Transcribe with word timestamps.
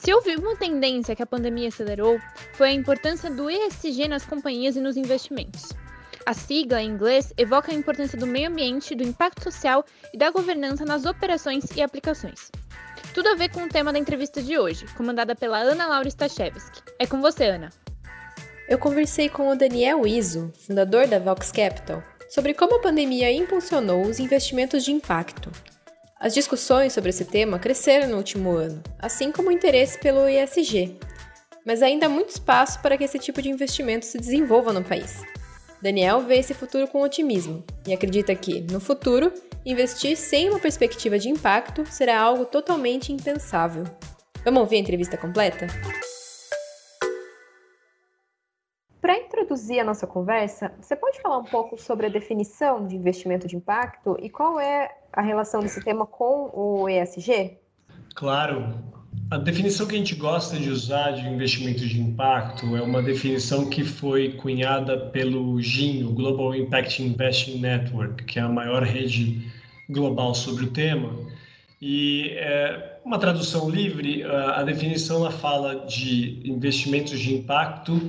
Se 0.00 0.14
houve 0.14 0.36
uma 0.36 0.54
tendência 0.54 1.16
que 1.16 1.22
a 1.24 1.26
pandemia 1.26 1.68
acelerou, 1.68 2.20
foi 2.52 2.68
a 2.68 2.72
importância 2.72 3.28
do 3.28 3.50
ESG 3.50 4.06
nas 4.06 4.24
companhias 4.24 4.76
e 4.76 4.80
nos 4.80 4.96
investimentos. 4.96 5.72
A 6.24 6.32
sigla, 6.32 6.80
em 6.80 6.90
inglês, 6.90 7.32
evoca 7.36 7.72
a 7.72 7.74
importância 7.74 8.16
do 8.16 8.24
meio 8.24 8.48
ambiente, 8.48 8.94
do 8.94 9.02
impacto 9.02 9.42
social 9.42 9.84
e 10.14 10.16
da 10.16 10.30
governança 10.30 10.84
nas 10.84 11.04
operações 11.04 11.64
e 11.76 11.82
aplicações. 11.82 12.48
Tudo 13.12 13.28
a 13.30 13.34
ver 13.34 13.50
com 13.50 13.64
o 13.64 13.68
tema 13.68 13.92
da 13.92 13.98
entrevista 13.98 14.40
de 14.40 14.56
hoje, 14.56 14.86
comandada 14.96 15.34
pela 15.34 15.58
Ana 15.58 15.88
Laura 15.88 16.08
Stachewski. 16.08 16.80
É 16.96 17.04
com 17.04 17.20
você, 17.20 17.46
Ana. 17.46 17.70
Eu 18.68 18.78
conversei 18.78 19.28
com 19.28 19.48
o 19.48 19.56
Daniel 19.56 20.06
Iso, 20.06 20.52
fundador 20.64 21.08
da 21.08 21.18
Vox 21.18 21.50
Capital, 21.50 22.04
sobre 22.30 22.54
como 22.54 22.76
a 22.76 22.80
pandemia 22.80 23.32
impulsionou 23.32 24.02
os 24.02 24.20
investimentos 24.20 24.84
de 24.84 24.92
impacto, 24.92 25.50
as 26.20 26.34
discussões 26.34 26.92
sobre 26.92 27.10
esse 27.10 27.24
tema 27.24 27.60
cresceram 27.60 28.08
no 28.08 28.16
último 28.16 28.50
ano, 28.50 28.82
assim 28.98 29.30
como 29.30 29.50
o 29.50 29.52
interesse 29.52 29.98
pelo 30.00 30.28
ESG. 30.28 30.98
Mas 31.64 31.80
ainda 31.80 32.06
há 32.06 32.08
muito 32.08 32.30
espaço 32.30 32.80
para 32.82 32.98
que 32.98 33.04
esse 33.04 33.20
tipo 33.20 33.40
de 33.40 33.48
investimento 33.48 34.04
se 34.04 34.18
desenvolva 34.18 34.72
no 34.72 34.82
país. 34.82 35.22
Daniel 35.80 36.22
vê 36.22 36.38
esse 36.38 36.54
futuro 36.54 36.88
com 36.88 37.02
otimismo 37.02 37.62
e 37.86 37.92
acredita 37.92 38.34
que, 38.34 38.62
no 38.62 38.80
futuro, 38.80 39.32
investir 39.64 40.16
sem 40.16 40.50
uma 40.50 40.58
perspectiva 40.58 41.20
de 41.20 41.28
impacto 41.28 41.86
será 41.86 42.20
algo 42.20 42.44
totalmente 42.44 43.12
impensável. 43.12 43.84
Vamos 44.44 44.60
ouvir 44.60 44.76
a 44.76 44.80
entrevista 44.80 45.16
completa? 45.16 45.68
Para 49.00 49.16
introduzir 49.16 49.78
a 49.78 49.84
nossa 49.84 50.06
conversa, 50.06 50.74
você 50.80 50.96
pode 50.96 51.20
falar 51.20 51.38
um 51.38 51.44
pouco 51.44 51.76
sobre 51.76 52.06
a 52.06 52.10
definição 52.10 52.84
de 52.84 52.96
investimento 52.96 53.46
de 53.46 53.54
impacto 53.54 54.16
e 54.20 54.28
qual 54.28 54.58
é 54.58 54.97
a 55.12 55.20
relação 55.20 55.60
desse 55.60 55.82
tema 55.82 56.06
com 56.06 56.50
o 56.52 56.88
ESG? 56.88 57.58
Claro. 58.14 58.74
A 59.30 59.36
definição 59.36 59.86
que 59.86 59.94
a 59.94 59.98
gente 59.98 60.14
gosta 60.14 60.56
de 60.56 60.70
usar 60.70 61.12
de 61.12 61.26
investimento 61.28 61.86
de 61.86 62.00
impacto 62.00 62.76
é 62.76 62.82
uma 62.82 63.02
definição 63.02 63.68
que 63.68 63.84
foi 63.84 64.32
cunhada 64.32 64.96
pelo 64.96 65.60
GIN, 65.60 66.04
o 66.04 66.12
Global 66.12 66.54
Impact 66.54 67.02
Investing 67.02 67.58
Network, 67.58 68.24
que 68.24 68.38
é 68.38 68.42
a 68.42 68.48
maior 68.48 68.82
rede 68.82 69.50
global 69.88 70.34
sobre 70.34 70.64
o 70.64 70.70
tema. 70.70 71.12
E 71.80 72.30
é, 72.36 72.98
uma 73.04 73.18
tradução 73.18 73.68
livre, 73.68 74.24
a 74.24 74.62
definição 74.62 75.18
ela 75.18 75.30
fala 75.30 75.86
de 75.86 76.40
investimentos 76.44 77.18
de 77.18 77.34
impacto 77.34 78.00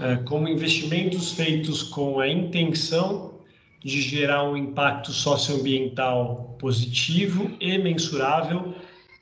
é, 0.00 0.16
como 0.16 0.48
investimentos 0.48 1.32
feitos 1.32 1.82
com 1.82 2.20
a 2.20 2.28
intenção 2.28 3.39
de 3.82 4.02
gerar 4.02 4.44
um 4.44 4.56
impacto 4.56 5.12
socioambiental 5.12 6.56
positivo 6.58 7.50
e 7.60 7.78
mensurável, 7.78 8.74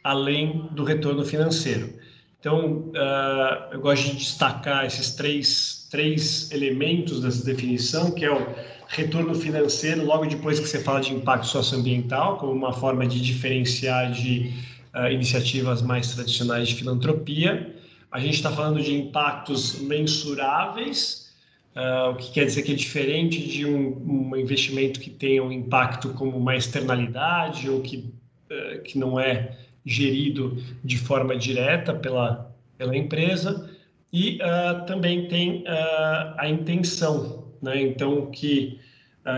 além 0.03 0.69
do 0.73 0.85
retorno 0.85 1.25
financeiro. 1.25 1.93
Então, 2.41 2.91
uh, 2.91 3.73
eu 3.73 3.81
gosto 3.81 4.11
de 4.11 4.17
destacar 4.17 4.85
esses 4.85 5.15
três, 5.15 5.89
três 5.91 6.51
elementos 6.53 7.21
dessa 7.21 7.45
definição, 7.45 8.13
que 8.13 8.25
é 8.25 8.33
o 8.33 8.55
retorno 8.89 9.35
financeiro, 9.35 10.05
logo 10.05 10.25
depois 10.27 10.61
que 10.61 10.67
você 10.67 10.81
fala 10.81 11.01
de 11.01 11.13
impacto 11.13 11.47
socioambiental, 11.47 12.39
como 12.39 12.53
uma 12.53 12.73
forma 12.73 13.07
de 13.07 13.21
diferenciar 13.21 14.13
de 14.13 14.53
uh, 14.95 15.11
iniciativas 15.11 15.83
mais 15.83 16.15
tradicionais 16.15 16.69
de 16.69 16.77
filantropia. 16.77 17.75
A 18.11 18.21
gente 18.21 18.35
está 18.35 18.51
falando 18.51 18.81
de 18.81 18.95
impactos 18.95 19.81
mensuráveis, 19.81 21.28
Uh, 21.77 22.11
o 22.11 22.17
que 22.17 22.33
quer 22.33 22.45
dizer 22.45 22.63
que 22.63 22.73
é 22.73 22.75
diferente 22.75 23.47
de 23.47 23.65
um, 23.65 24.31
um, 24.31 24.37
investimento 24.37 24.99
que 24.99 25.11
tenha 25.11 25.45
um 25.45 25.53
impacto 25.53 26.09
como 26.11 26.37
uma 26.37 26.57
externalidade 26.57 27.71
ou 27.71 27.81
que, 27.81 28.13
uh, 28.51 28.83
que 28.83 28.99
não 28.99 29.21
é 29.21 29.57
gerido 29.87 30.57
de 30.83 30.99
forma 30.99 31.37
direta 31.37 31.95
pela, 31.95 32.53
pela 32.77 32.97
empresa. 32.97 33.71
E 34.13 34.41
uh, 34.43 34.87
também 34.87 35.29
tem 35.29 35.65
a 35.67 36.49
intenção, 36.49 37.45
né? 37.63 37.81
então 37.81 38.31
que 38.31 38.81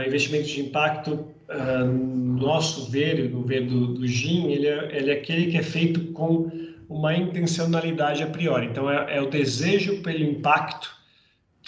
investimento 0.07 0.47
de 0.47 0.61
impacto, 0.61 1.27
no 1.49 2.39
nosso 2.39 2.89
ver, 2.89 3.29
no 3.29 3.43
ver 3.43 3.67
do, 3.67 3.95
do 3.95 4.07
GIM, 4.07 4.53
ele 4.53 4.69
é, 4.69 4.97
ele 4.97 5.11
é 5.11 5.15
aquele 5.15 5.51
que 5.51 5.59
é 5.59 5.63
feito 5.63 6.13
com 6.13 6.49
uma 6.89 7.15
intencionalidade 7.17 8.23
a 8.23 8.27
priori. 8.27 8.67
Então, 8.67 8.89
é, 8.89 9.17
é 9.17 9.21
o 9.21 9.29
desejo 9.29 10.01
pelo 10.03 10.23
impacto 10.23 11.00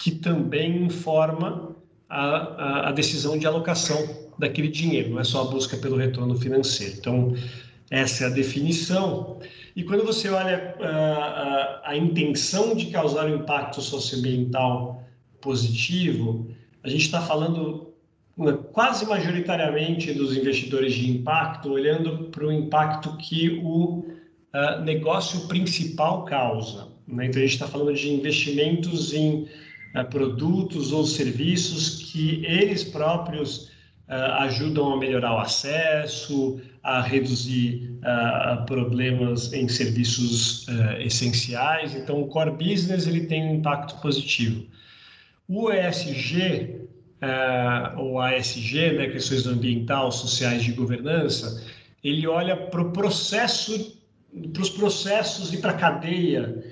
que 0.03 0.11
também 0.11 0.83
informa 0.83 1.73
a, 2.09 2.25
a, 2.25 2.89
a, 2.89 2.91
decisão 2.91 3.37
de 3.37 3.47
alocação 3.47 4.27
daquele 4.37 4.67
dinheiro, 4.67 5.11
não 5.11 5.19
é 5.21 5.23
só 5.23 5.43
a 5.43 5.45
busca 5.45 5.77
pelo 5.77 5.95
retorno 5.95 6.35
financeiro. 6.35 6.95
Então, 6.97 7.33
essa 7.89 8.25
é 8.25 8.27
a 8.27 8.29
definição. 8.29 9.39
E 9.73 9.81
quando 9.81 10.03
você 10.03 10.27
olha 10.27 10.75
a, 10.81 10.87
a, 10.87 11.91
a 11.91 11.97
intenção 11.97 12.75
de 12.75 12.87
causar 12.87 13.27
um 13.27 13.35
impacto 13.37 13.81
socioambiental 13.81 15.01
positivo, 15.39 16.49
a 16.83 16.89
gente 16.89 17.05
está 17.05 17.21
falando 17.21 17.93
né, 18.35 18.57
quase 18.73 19.05
majoritariamente 19.05 20.11
dos 20.11 20.35
investidores 20.35 20.93
de 20.93 21.09
impacto 21.11 21.71
olhando 21.71 22.25
para 22.25 22.45
o 22.45 22.51
impacto 22.51 23.15
que 23.15 23.61
o 23.63 23.99
uh, 24.53 24.81
negócio 24.83 25.47
principal 25.47 26.25
causa. 26.25 26.89
Né? 27.07 27.27
Então, 27.27 27.41
a 27.41 27.45
gente 27.45 27.53
está 27.53 27.67
falando 27.69 27.93
de 27.93 28.11
investimentos 28.11 29.13
em 29.13 29.47
uh, 29.95 30.05
produtos 30.09 30.91
ou 30.91 31.05
serviços 31.05 32.11
que 32.11 32.43
eles 32.45 32.83
próprios 32.83 33.69
uh, 34.09 34.41
ajudam 34.41 34.93
a 34.93 34.97
melhorar 34.97 35.35
o 35.35 35.39
acesso, 35.39 36.59
a 36.83 37.01
reduzir 37.01 37.97
uh, 37.99 38.65
problemas 38.65 39.53
em 39.53 39.67
serviços 39.67 40.65
essenciais. 40.99 41.95
Então, 41.95 42.21
o 42.21 42.27
core 42.27 42.51
business 42.51 43.07
ele 43.07 43.21
tem 43.21 43.43
um 43.43 43.55
impacto 43.55 44.01
positivo. 44.01 44.65
O 45.47 45.71
ESG, 45.71 46.81
ou 47.97 48.19
ASG, 48.19 48.91
né, 48.93 49.07
questões 49.07 49.45
ambiental, 49.45 50.11
sociais 50.11 50.63
de 50.63 50.73
governança, 50.73 51.63
ele 52.03 52.27
olha 52.27 52.55
para 52.55 52.81
o 52.81 52.91
processo, 52.91 53.97
para 54.51 54.61
os 54.61 54.69
processos 54.69 55.53
e 55.53 55.57
para 55.57 55.71
a 55.71 55.75
cadeia 55.75 56.63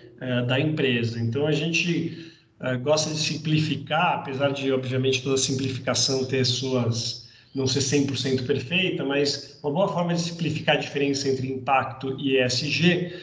da 0.48 0.60
empresa. 0.60 1.20
Então, 1.20 1.48
a 1.48 1.52
gente 1.54 2.31
uh, 2.62 2.80
gosta 2.80 3.10
de 3.10 3.20
simplificar, 3.20 4.20
apesar 4.20 4.52
de, 4.52 4.72
obviamente, 4.72 5.22
toda 5.22 5.38
simplificação 5.38 6.26
ter 6.26 6.46
suas. 6.46 7.30
não 7.54 7.68
ser 7.68 7.80
100% 7.80 8.46
perfeita, 8.46 9.04
mas 9.04 9.60
uma 9.62 9.74
boa 9.74 9.88
forma 9.90 10.14
de 10.14 10.22
simplificar 10.22 10.76
a 10.76 10.80
diferença 10.80 11.28
entre 11.28 11.52
impacto 11.52 12.16
e 12.18 12.38
ESG 12.38 13.14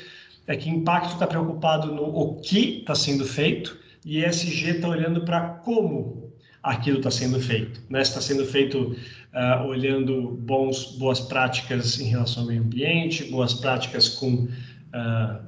é 0.47 0.56
que 0.56 0.69
impacto 0.69 1.15
está 1.15 1.27
preocupado 1.27 1.94
no 1.94 2.04
o 2.04 2.37
que 2.41 2.81
está 2.81 2.94
sendo 2.94 3.25
feito 3.25 3.78
e 4.04 4.25
ESG 4.25 4.77
está 4.77 4.88
olhando 4.88 5.22
para 5.22 5.41
como 5.41 6.32
aquilo 6.62 6.98
está 6.98 7.10
sendo 7.10 7.41
feito. 7.41 7.80
Né? 7.89 8.03
Está 8.03 8.21
sendo 8.21 8.45
feito 8.45 8.97
uh, 9.34 9.66
olhando 9.66 10.33
bons, 10.33 10.97
boas 10.98 11.21
práticas 11.21 12.01
em 12.01 12.04
relação 12.04 12.42
ao 12.42 12.48
meio 12.48 12.62
ambiente, 12.62 13.24
boas 13.24 13.54
práticas 13.54 14.09
com 14.09 14.48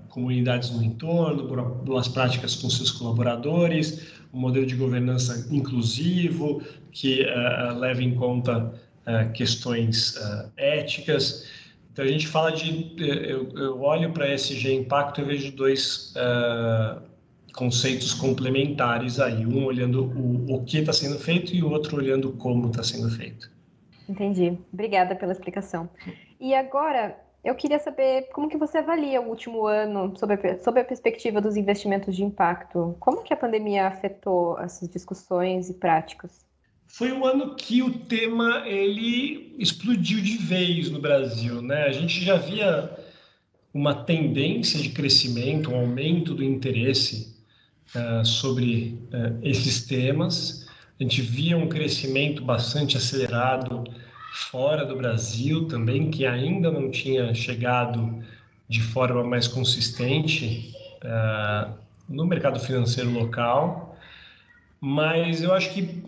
comunidades 0.08 0.70
no 0.70 0.82
entorno, 0.82 1.46
boas 1.84 2.08
práticas 2.08 2.56
com 2.56 2.68
seus 2.68 2.90
colaboradores, 2.90 4.12
um 4.32 4.40
modelo 4.40 4.66
de 4.66 4.76
governança 4.76 5.46
inclusivo 5.50 6.62
que 6.92 7.22
uh, 7.22 7.78
leva 7.78 8.02
em 8.02 8.14
conta 8.14 8.58
uh, 9.06 9.32
questões 9.32 10.14
éticas. 10.56 11.48
Então 11.92 12.04
a 12.04 12.08
gente 12.08 12.26
fala 12.26 12.52
de, 12.52 12.94
eu, 12.98 13.48
eu 13.56 13.80
olho 13.80 14.12
para 14.12 14.28
SG 14.32 14.74
Impacto 14.74 15.20
e 15.20 15.24
vejo 15.24 15.52
dois 15.52 16.14
conceitos 17.54 18.14
complementares 18.14 19.18
aí, 19.18 19.44
um 19.44 19.64
olhando 19.64 20.04
o, 20.04 20.54
o 20.54 20.64
que 20.64 20.78
está 20.78 20.92
sendo 20.92 21.18
feito 21.18 21.54
e 21.54 21.62
o 21.62 21.70
outro 21.70 21.96
olhando 21.96 22.32
como 22.32 22.68
está 22.68 22.82
sendo 22.82 23.10
feito. 23.10 23.50
Entendi. 24.08 24.58
Obrigada 24.72 25.14
pela 25.14 25.32
explicação. 25.32 25.88
E 26.40 26.54
agora, 26.54 27.16
eu 27.42 27.54
queria 27.54 27.78
saber 27.78 28.28
como 28.32 28.48
que 28.48 28.56
você 28.56 28.78
avalia 28.78 29.20
o 29.20 29.28
último 29.28 29.66
ano 29.66 30.12
sob 30.16 30.34
a, 30.34 30.80
a 30.80 30.84
perspectiva 30.84 31.40
dos 31.40 31.56
investimentos 31.56 32.14
de 32.14 32.22
impacto. 32.22 32.96
Como 33.00 33.22
que 33.22 33.32
a 33.32 33.36
pandemia 33.36 33.86
afetou 33.86 34.58
essas 34.60 34.88
discussões 34.88 35.70
e 35.70 35.74
práticas? 35.74 36.44
Foi 36.86 37.12
um 37.12 37.24
ano 37.24 37.54
que 37.54 37.82
o 37.82 37.98
tema 38.00 38.64
ele 38.66 39.54
explodiu 39.58 40.20
de 40.20 40.36
vez 40.36 40.90
no 40.90 41.00
Brasil, 41.00 41.62
né? 41.62 41.84
A 41.84 41.92
gente 41.92 42.22
já 42.22 42.36
via 42.36 42.90
uma 43.72 43.94
tendência 44.04 44.78
de 44.80 44.90
crescimento, 44.90 45.70
um 45.70 45.76
aumento 45.76 46.34
do 46.34 46.42
interesse 46.42 47.36
uh, 47.94 48.24
sobre 48.24 48.98
uh, 49.12 49.38
esses 49.42 49.86
temas. 49.86 50.66
A 50.98 51.02
gente 51.02 51.22
via 51.22 51.56
um 51.56 51.68
crescimento 51.68 52.44
bastante 52.44 52.96
acelerado 52.96 53.84
fora 54.32 54.84
do 54.84 54.96
Brasil 54.96 55.66
também, 55.66 56.10
que 56.10 56.24
ainda 56.24 56.70
não 56.70 56.90
tinha 56.90 57.34
chegado 57.34 58.22
de 58.68 58.80
forma 58.80 59.24
mais 59.24 59.48
consistente 59.48 60.72
uh, 61.04 61.72
no 62.08 62.24
mercado 62.26 62.60
financeiro 62.60 63.10
local. 63.10 63.96
Mas 64.80 65.42
eu 65.42 65.52
acho 65.52 65.72
que 65.74 66.02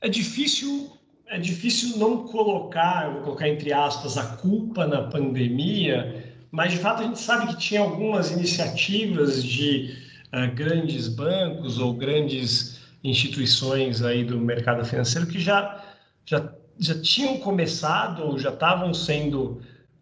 é 0.00 0.08
difícil 0.08 0.92
é 1.26 1.38
difícil 1.38 1.98
não 1.98 2.28
colocar, 2.28 3.10
vou 3.10 3.22
colocar 3.22 3.48
entre 3.48 3.72
aspas, 3.72 4.16
a 4.16 4.36
culpa 4.36 4.86
na 4.86 5.02
pandemia, 5.02 6.32
mas 6.50 6.72
de 6.72 6.78
fato 6.78 7.02
a 7.02 7.06
gente 7.06 7.18
sabe 7.18 7.48
que 7.48 7.58
tinha 7.58 7.80
algumas 7.80 8.30
iniciativas 8.30 9.42
de 9.42 9.96
uh, 10.32 10.54
grandes 10.54 11.08
bancos 11.08 11.78
ou 11.78 11.94
grandes 11.94 12.78
instituições 13.02 14.02
aí 14.02 14.22
do 14.22 14.38
mercado 14.38 14.84
financeiro 14.84 15.26
que 15.26 15.40
já, 15.40 15.82
já, 16.24 16.52
já 16.78 17.00
tinham 17.00 17.38
começado 17.38 18.22
ou 18.22 18.38
já 18.38 18.50
estavam 18.50 18.92
sendo 18.92 19.60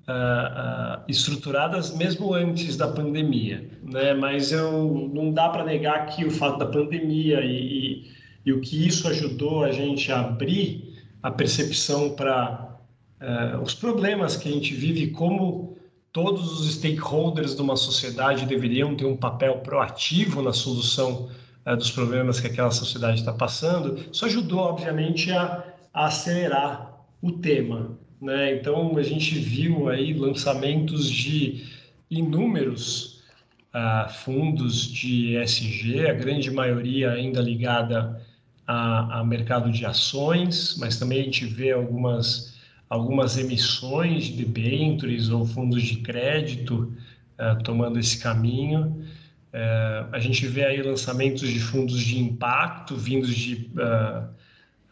uh, 0.09 0.99
uh, 0.99 1.03
estruturadas 1.09 1.95
mesmo 1.95 2.33
antes 2.35 2.77
da 2.77 2.89
pandemia, 2.89 3.69
né? 3.83 4.15
Mas 4.15 4.53
eu 4.53 5.11
não 5.13 5.33
dá 5.33 5.49
para 5.49 5.65
negar 5.65 6.07
que 6.07 6.25
o 6.25 6.31
fato 6.31 6.59
da 6.59 6.67
pandemia 6.67 7.41
e, 7.41 7.57
e, 7.57 8.11
e 8.47 8.53
o 8.53 8.61
que 8.61 8.87
isso 8.87 9.07
ajudou 9.09 9.65
a 9.65 9.73
gente 9.73 10.11
a 10.11 10.21
abrir 10.21 10.93
a 11.23 11.31
percepção 11.31 12.11
para 12.11 12.79
uh, 13.21 13.63
os 13.63 13.75
problemas 13.75 14.37
que 14.37 14.49
a 14.49 14.53
gente 14.53 14.75
vive, 14.75 15.09
como 15.09 15.77
todos 16.13 16.61
os 16.61 16.75
stakeholders 16.75 17.55
de 17.55 17.63
uma 17.63 17.77
sociedade 17.77 18.45
deveriam 18.45 18.95
ter 18.95 19.07
um 19.07 19.17
papel 19.17 19.59
proativo 19.59 20.43
na 20.43 20.53
solução 20.53 21.31
dos 21.79 21.93
problemas 21.93 22.41
que 22.41 22.49
aquela 22.49 22.73
sociedade 22.73 23.21
está 23.21 23.33
passando, 23.33 23.97
isso 24.13 24.25
ajudou, 24.27 24.59
obviamente, 24.59 25.31
a, 25.31 25.72
a 25.93 26.07
acelerar 26.07 27.05
o 27.21 27.33
tema. 27.33 27.99
Né? 28.21 28.57
Então, 28.57 28.97
a 28.97 29.03
gente 29.03 29.39
viu 29.39 29.89
aí 29.89 30.13
lançamentos 30.13 31.11
de 31.11 31.65
inúmeros 32.11 33.23
uh, 33.75 34.11
fundos 34.11 34.87
de 34.87 35.37
ESG, 35.37 36.07
a 36.07 36.15
grande 36.15 36.51
maioria 36.51 37.13
ainda 37.13 37.41
ligada 37.41 38.21
a, 38.67 39.21
a 39.21 39.25
mercado 39.25 39.71
de 39.71 39.85
ações, 39.85 40.77
mas 40.79 40.99
também 40.99 41.21
a 41.21 41.25
gente 41.25 41.47
vê 41.47 41.73
algumas, 41.73 42.57
algumas 42.89 43.37
emissões 43.37 44.25
de 44.25 44.45
debêntures 44.45 45.31
ou 45.31 45.45
fundos 45.45 45.83
de 45.83 45.97
crédito 45.97 46.95
uh, 47.39 47.63
tomando 47.63 47.99
esse 47.99 48.19
caminho. 48.19 49.05
Uh, 49.53 50.09
a 50.13 50.19
gente 50.19 50.47
vê 50.47 50.65
aí 50.65 50.83
lançamentos 50.83 51.49
de 51.49 51.61
fundos 51.61 52.01
de 52.01 52.19
impacto 52.19 52.97
vindos 52.97 53.35
de 53.35 53.71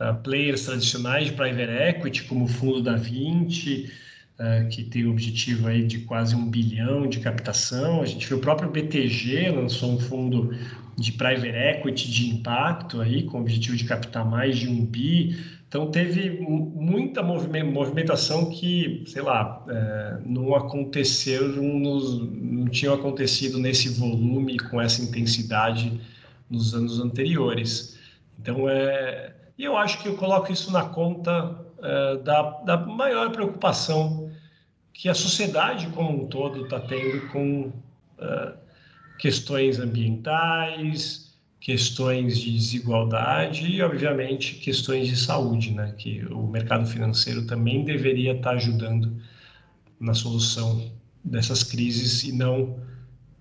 uh, 0.00 0.14
players 0.22 0.64
tradicionais 0.64 1.26
de 1.26 1.32
private 1.32 1.70
equity, 1.70 2.24
como 2.24 2.46
o 2.46 2.48
fundo 2.48 2.82
da 2.82 2.96
20, 2.96 4.10
que 4.70 4.84
tem 4.84 5.04
o 5.04 5.10
objetivo 5.10 5.68
aí 5.68 5.84
de 5.84 5.98
quase 5.98 6.34
um 6.34 6.48
bilhão 6.48 7.06
de 7.06 7.20
captação. 7.20 8.00
A 8.00 8.06
gente 8.06 8.26
vê 8.26 8.34
o 8.34 8.38
próprio 8.38 8.70
BTG 8.70 9.50
lançou 9.50 9.92
um 9.92 9.98
fundo 9.98 10.56
de 10.96 11.12
private 11.12 11.48
equity 11.48 12.10
de 12.10 12.30
impacto 12.30 13.00
aí, 13.00 13.24
com 13.24 13.38
o 13.38 13.40
objetivo 13.42 13.76
de 13.76 13.84
captar 13.84 14.24
mais 14.24 14.58
de 14.58 14.66
um 14.66 14.84
bi. 14.84 15.36
Então 15.68 15.90
teve 15.90 16.30
muita 16.40 17.22
movimentação 17.22 18.50
que, 18.50 19.04
sei 19.06 19.22
lá, 19.22 19.64
é, 19.68 20.18
não 20.26 20.54
aconteceu, 20.54 21.48
não 21.48 22.66
tinha 22.66 22.92
acontecido 22.92 23.58
nesse 23.58 23.88
volume, 23.88 24.58
com 24.58 24.80
essa 24.80 25.00
intensidade 25.00 26.00
nos 26.50 26.74
anos 26.74 26.98
anteriores. 26.98 27.96
Então 28.38 28.68
é, 28.68 29.32
eu 29.64 29.76
acho 29.76 30.02
que 30.02 30.08
eu 30.08 30.16
coloco 30.16 30.52
isso 30.52 30.72
na 30.72 30.84
conta 30.84 31.56
é, 31.82 32.16
da, 32.18 32.42
da 32.60 32.76
maior 32.76 33.30
preocupação 33.30 34.30
que 34.92 35.08
a 35.08 35.14
sociedade 35.14 35.88
como 35.88 36.24
um 36.24 36.26
todo 36.26 36.64
está 36.64 36.78
tendo 36.80 37.28
com 37.28 37.72
é, 38.18 38.52
questões 39.18 39.78
ambientais, 39.78 41.30
questões 41.60 42.38
de 42.38 42.52
desigualdade 42.52 43.66
e, 43.66 43.82
obviamente, 43.82 44.54
questões 44.56 45.08
de 45.08 45.16
saúde, 45.16 45.72
né? 45.72 45.94
Que 45.96 46.24
o 46.26 46.46
mercado 46.46 46.86
financeiro 46.86 47.46
também 47.46 47.84
deveria 47.84 48.32
estar 48.32 48.52
ajudando 48.52 49.14
na 50.00 50.14
solução 50.14 50.90
dessas 51.22 51.62
crises 51.62 52.24
e 52.24 52.32
não 52.32 52.78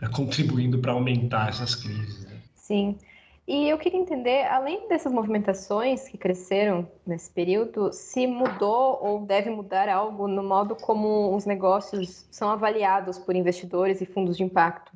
é, 0.01 0.07
contribuindo 0.07 0.79
para 0.79 0.91
aumentar 0.91 1.49
essas 1.49 1.75
crises. 1.75 2.25
Né? 2.25 2.37
Sim. 2.55 2.97
E 3.49 3.67
eu 3.67 3.79
queria 3.79 3.99
entender, 3.99 4.45
além 4.45 4.87
dessas 4.87 5.11
movimentações 5.11 6.07
que 6.07 6.19
cresceram 6.19 6.87
nesse 7.03 7.31
período, 7.31 7.91
se 7.91 8.27
mudou 8.27 8.99
ou 9.01 9.25
deve 9.25 9.49
mudar 9.49 9.89
algo 9.89 10.27
no 10.27 10.43
modo 10.43 10.75
como 10.75 11.35
os 11.35 11.47
negócios 11.47 12.27
são 12.29 12.51
avaliados 12.51 13.17
por 13.17 13.35
investidores 13.35 14.01
e 14.01 14.05
fundos 14.05 14.37
de 14.37 14.43
impacto? 14.43 14.91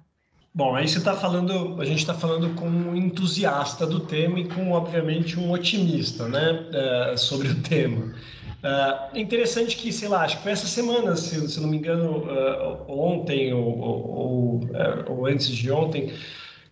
Bom, 0.54 0.76
aí 0.76 0.88
você 0.88 1.00
está 1.00 1.16
falando, 1.16 1.82
a 1.82 1.86
gente 1.86 1.98
está 1.98 2.14
falando 2.14 2.54
com 2.54 2.68
um 2.68 2.96
entusiasta 2.96 3.88
do 3.88 4.02
tema 4.02 4.40
e 4.40 4.48
com, 4.48 4.70
obviamente, 4.70 5.40
um 5.40 5.52
otimista, 5.52 6.28
né, 6.28 6.70
uh, 7.12 7.18
sobre 7.18 7.48
o 7.48 7.60
tema. 7.64 8.14
É 8.62 9.20
interessante 9.20 9.76
que, 9.76 9.92
sei 9.92 10.08
lá, 10.08 10.24
acho 10.24 10.38
que 10.38 10.44
foi 10.44 10.52
essa 10.52 10.68
semana, 10.68 11.16
se, 11.16 11.50
se 11.50 11.60
não 11.60 11.68
me 11.68 11.78
engano, 11.78 12.20
uh, 12.20 12.86
ontem 12.88 13.52
ou, 13.52 13.80
ou, 13.80 14.62
ou, 15.10 15.26
antes 15.26 15.48
de 15.48 15.72
ontem, 15.72 16.14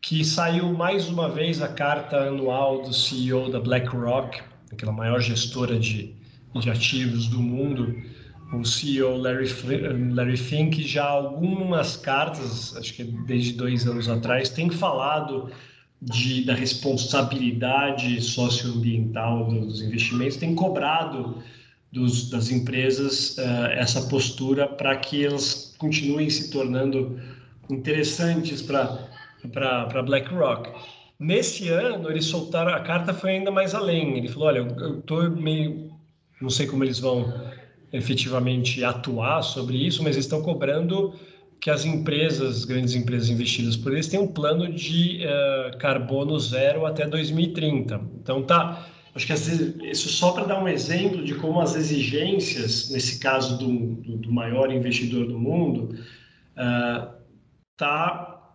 que 0.01 0.25
saiu 0.25 0.74
mais 0.74 1.07
uma 1.07 1.30
vez 1.30 1.62
a 1.62 1.68
carta 1.68 2.18
anual 2.18 2.81
do 2.81 2.92
CEO 2.92 3.51
da 3.51 3.59
BlackRock, 3.59 4.42
aquela 4.71 4.92
maior 4.92 5.21
gestora 5.21 5.80
de, 5.80 6.15
de 6.56 6.69
ativos 6.69 7.27
do 7.27 7.39
mundo, 7.39 7.95
o 8.51 8.65
CEO 8.65 9.15
Larry, 9.15 9.48
Larry 10.12 10.38
Fink 10.38 10.86
já 10.86 11.06
algumas 11.06 11.95
cartas, 11.95 12.75
acho 12.75 12.95
que 12.95 13.03
desde 13.03 13.53
dois 13.53 13.88
anos 13.88 14.09
atrás, 14.09 14.50
tem 14.50 14.69
falado 14.69 15.51
de, 16.01 16.44
da 16.45 16.56
responsabilidade 16.56 18.19
socioambiental 18.21 19.48
dos 19.48 19.81
investimentos, 19.81 20.36
tem 20.36 20.55
cobrado 20.55 21.41
dos, 21.91 22.29
das 22.29 22.50
empresas 22.50 23.38
uh, 23.38 23.67
essa 23.74 24.01
postura 24.08 24.67
para 24.67 24.96
que 24.98 25.25
elas 25.25 25.75
continuem 25.77 26.29
se 26.29 26.50
tornando 26.50 27.20
interessantes 27.70 28.62
para 28.62 29.12
BlackRock. 30.05 30.69
Nesse 31.19 31.69
ano, 31.69 32.10
eles 32.10 32.25
soltaram, 32.25 32.74
a 32.74 32.79
carta 32.79 33.13
foi 33.13 33.31
ainda 33.31 33.51
mais 33.51 33.75
além. 33.75 34.17
Ele 34.17 34.27
falou: 34.27 34.48
olha, 34.48 34.60
eu 34.60 35.00
estou 35.00 35.29
meio. 35.29 35.91
Não 36.41 36.50
sei 36.50 36.65
como 36.65 36.83
eles 36.83 37.00
vão 37.00 37.31
efetivamente 37.93 38.83
atuar 38.83 39.41
sobre 39.43 39.77
isso, 39.77 40.01
mas 40.03 40.15
estão 40.15 40.41
cobrando 40.41 41.13
que 41.60 41.69
as 41.69 41.86
empresas, 41.86 42.65
grandes 42.65 42.95
empresas 42.95 43.29
investidas 43.29 43.77
por 43.77 43.91
eles, 43.91 44.07
tenham 44.07 44.24
um 44.24 44.33
plano 44.33 44.74
de 44.74 45.19
uh, 45.24 45.77
carbono 45.77 46.39
zero 46.39 46.88
até 46.88 47.07
2030. 47.07 48.01
Então, 48.19 48.41
tá. 48.41 48.88
Acho 49.13 49.27
que 49.27 49.33
isso 49.33 50.07
só 50.07 50.31
para 50.31 50.45
dar 50.45 50.63
um 50.63 50.67
exemplo 50.67 51.24
de 51.24 51.36
como 51.36 51.60
as 51.60 51.75
exigências, 51.75 52.89
nesse 52.89 53.19
caso 53.19 53.60
do, 53.60 53.95
do, 53.95 54.17
do 54.17 54.31
maior 54.31 54.71
investidor 54.71 55.27
do 55.27 55.38
mundo, 55.38 56.00
uh, 56.55 57.12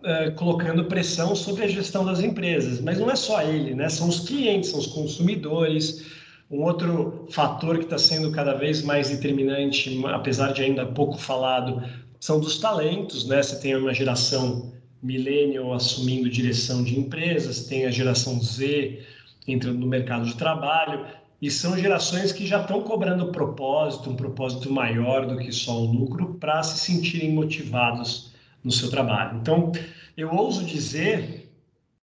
uh, 0.02 0.34
colocando 0.34 0.84
pressão 0.84 1.34
sobre 1.34 1.64
a 1.64 1.68
gestão 1.68 2.04
das 2.04 2.20
empresas. 2.20 2.80
Mas 2.80 2.98
não 2.98 3.10
é 3.10 3.16
só 3.16 3.42
ele, 3.42 3.74
né? 3.74 3.88
São 3.88 4.08
os 4.08 4.20
clientes, 4.20 4.70
são 4.70 4.80
os 4.80 4.86
consumidores, 4.86 6.04
um 6.50 6.62
outro 6.62 7.26
fator 7.30 7.78
que 7.78 7.84
está 7.84 7.98
sendo 7.98 8.30
cada 8.30 8.54
vez 8.54 8.82
mais 8.82 9.10
determinante, 9.10 10.00
apesar 10.06 10.52
de 10.52 10.62
ainda 10.62 10.86
pouco 10.86 11.18
falado, 11.18 11.82
são 12.20 12.40
dos 12.40 12.58
talentos, 12.58 13.26
né? 13.26 13.42
Você 13.42 13.60
tem 13.60 13.76
uma 13.76 13.92
geração 13.92 14.72
millennial 15.02 15.72
assumindo 15.72 16.28
direção 16.28 16.82
de 16.82 16.98
empresas, 16.98 17.66
tem 17.66 17.86
a 17.86 17.90
geração 17.90 18.40
Z 18.40 19.02
entrando 19.46 19.78
no 19.78 19.86
mercado 19.86 20.24
de 20.24 20.34
trabalho, 20.34 21.06
e 21.40 21.50
são 21.50 21.76
gerações 21.78 22.32
que 22.32 22.46
já 22.46 22.62
estão 22.62 22.82
cobrando 22.82 23.30
propósito, 23.30 24.10
um 24.10 24.16
propósito 24.16 24.72
maior 24.72 25.26
do 25.26 25.36
que 25.36 25.52
só 25.52 25.78
o 25.78 25.84
lucro, 25.84 26.34
para 26.40 26.62
se 26.62 26.78
sentirem 26.78 27.32
motivados 27.32 28.32
no 28.66 28.73
seu 28.73 28.90
trabalho. 28.90 29.38
Então, 29.38 29.70
eu 30.16 30.35
ouso 30.35 30.64
dizer, 30.64 31.49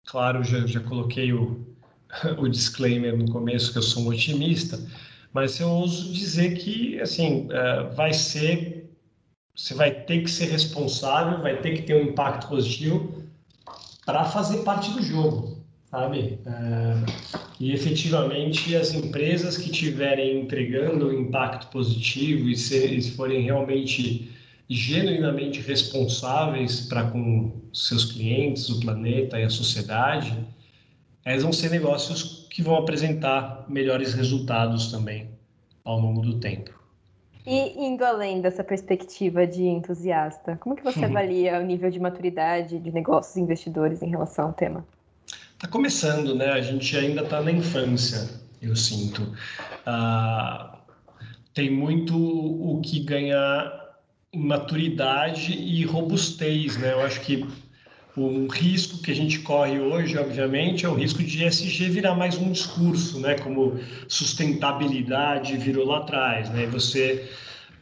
claro, 0.05 0.45
já, 0.45 0.67
já 0.67 0.81
coloquei 0.81 1.33
o, 1.33 1.67
o 2.39 2.47
disclaimer 2.49 3.17
no 3.17 3.31
começo 3.33 3.73
que 3.73 3.79
eu 3.79 3.83
sou 3.83 4.03
um 4.03 4.09
otimista, 4.09 4.79
mas 5.33 5.59
eu 5.59 5.71
ouso 5.71 6.13
dizer 6.13 6.59
que 6.59 7.01
assim 7.01 7.49
é, 7.51 7.85
vai 7.95 8.13
ser, 8.13 8.91
você 9.57 9.73
vai 9.73 9.91
ter 9.91 10.23
que 10.23 10.31
ser 10.31 10.51
responsável, 10.51 11.41
vai 11.41 11.57
ter 11.63 11.77
que 11.77 11.83
ter 11.83 11.95
um 11.95 12.11
impacto 12.11 12.49
positivo 12.49 13.25
para 14.05 14.27
fazer 14.27 14.59
parte 14.59 14.91
do 14.91 15.03
jogo, 15.03 15.65
sabe? 15.91 16.41
É, 16.45 17.41
e 17.59 17.73
efetivamente 17.73 18.77
as 18.77 18.93
empresas 18.93 19.57
que 19.57 19.71
tiverem 19.71 20.43
entregando 20.43 21.11
impacto 21.11 21.69
positivo 21.69 22.51
e 22.51 22.57
se 22.57 23.11
forem 23.13 23.41
realmente 23.41 24.31
genuinamente 24.71 25.61
responsáveis 25.61 26.83
para 26.83 27.11
com 27.11 27.51
seus 27.75 28.05
clientes, 28.05 28.71
o 28.71 28.79
planeta 28.79 29.37
e 29.41 29.43
a 29.43 29.51
sociedade, 29.51 30.33
eles 31.27 31.43
vão 31.43 31.53
ser 31.53 31.71
negócios 31.71 32.47
que 32.49 32.63
vão 32.63 32.77
apresentar 32.77 33.65
melhores 33.69 34.15
resultados 34.15 34.93
também 34.93 35.29
ao 35.85 35.99
longo 35.99 36.23
do 36.23 36.39
tempo. 36.39 36.71
E 37.45 37.85
indo 37.85 38.05
além 38.05 38.41
dessa 38.41 38.63
perspectiva 38.63 39.45
de 39.45 39.65
entusiasta, 39.65 40.57
como 40.61 40.77
que 40.77 40.85
você 40.85 41.03
avalia 41.05 41.59
o 41.59 41.63
nível 41.65 41.91
de 41.91 41.99
maturidade 41.99 42.79
de 42.79 42.93
negócios 42.93 43.35
e 43.35 43.41
investidores 43.41 44.03
em 44.03 44.11
relação 44.11 44.47
ao 44.47 44.53
tema? 44.53 44.87
Está 45.55 45.67
começando, 45.67 46.35
né? 46.35 46.47
A 46.47 46.61
gente 46.61 46.97
ainda 46.97 47.23
está 47.23 47.43
na 47.43 47.51
infância, 47.51 48.41
eu 48.63 48.77
sinto. 48.77 49.35
Ah, 49.85 50.79
tem 51.53 51.71
muito 51.71 52.17
o 52.17 52.81
que 52.81 53.01
ganhar 53.01 53.80
maturidade 54.35 55.53
e 55.53 55.85
robustez, 55.85 56.77
né? 56.77 56.93
Eu 56.93 57.01
acho 57.01 57.21
que 57.21 57.45
um 58.17 58.47
risco 58.49 58.99
que 58.99 59.11
a 59.11 59.15
gente 59.15 59.41
corre 59.41 59.81
hoje, 59.81 60.17
obviamente, 60.19 60.85
é 60.85 60.89
o 60.89 60.95
risco 60.95 61.23
de 61.23 61.45
ESG 61.45 61.89
virar 61.89 62.15
mais 62.15 62.37
um 62.37 62.53
discurso, 62.53 63.19
né? 63.21 63.37
Como 63.39 63.79
sustentabilidade 64.09 65.57
virou 65.57 65.87
lá 65.87 65.99
atrás, 65.99 66.51
né? 66.51 66.67
Você 66.67 67.29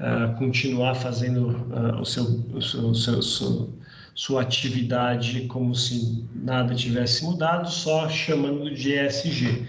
uh, 0.00 0.36
continuar 0.38 0.94
fazendo 0.94 1.48
uh, 1.70 2.00
o 2.00 2.04
seu, 2.04 2.24
o 2.24 2.62
seu, 2.62 2.80
o 2.88 2.94
seu, 2.94 3.22
seu, 3.22 3.74
sua 4.14 4.42
atividade 4.42 5.42
como 5.48 5.74
se 5.74 6.26
nada 6.34 6.74
tivesse 6.74 7.24
mudado, 7.24 7.70
só 7.70 8.08
chamando 8.08 8.74
de 8.74 8.92
ESG, 8.92 9.66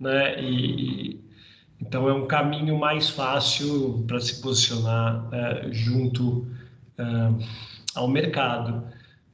né? 0.00 0.42
E, 0.42 1.23
então 1.86 2.08
é 2.08 2.12
um 2.12 2.26
caminho 2.26 2.78
mais 2.78 3.10
fácil 3.10 4.04
para 4.06 4.18
se 4.20 4.40
posicionar 4.40 5.28
uh, 5.28 5.72
junto 5.72 6.46
ao 7.94 8.06
mercado. 8.06 8.84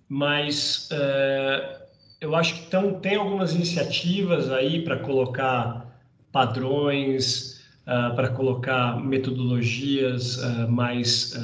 Mas 0.08 0.88
é, 0.90 1.82
eu 2.20 2.34
acho 2.34 2.54
que 2.54 2.66
então, 2.66 2.94
tem 3.00 3.16
algumas 3.16 3.54
iniciativas 3.54 4.50
aí 4.50 4.82
para 4.82 4.98
colocar 4.98 5.86
padrões, 6.32 7.60
para 7.84 8.30
colocar 8.30 8.98
metodologias 8.98 10.38
mais 10.68 11.36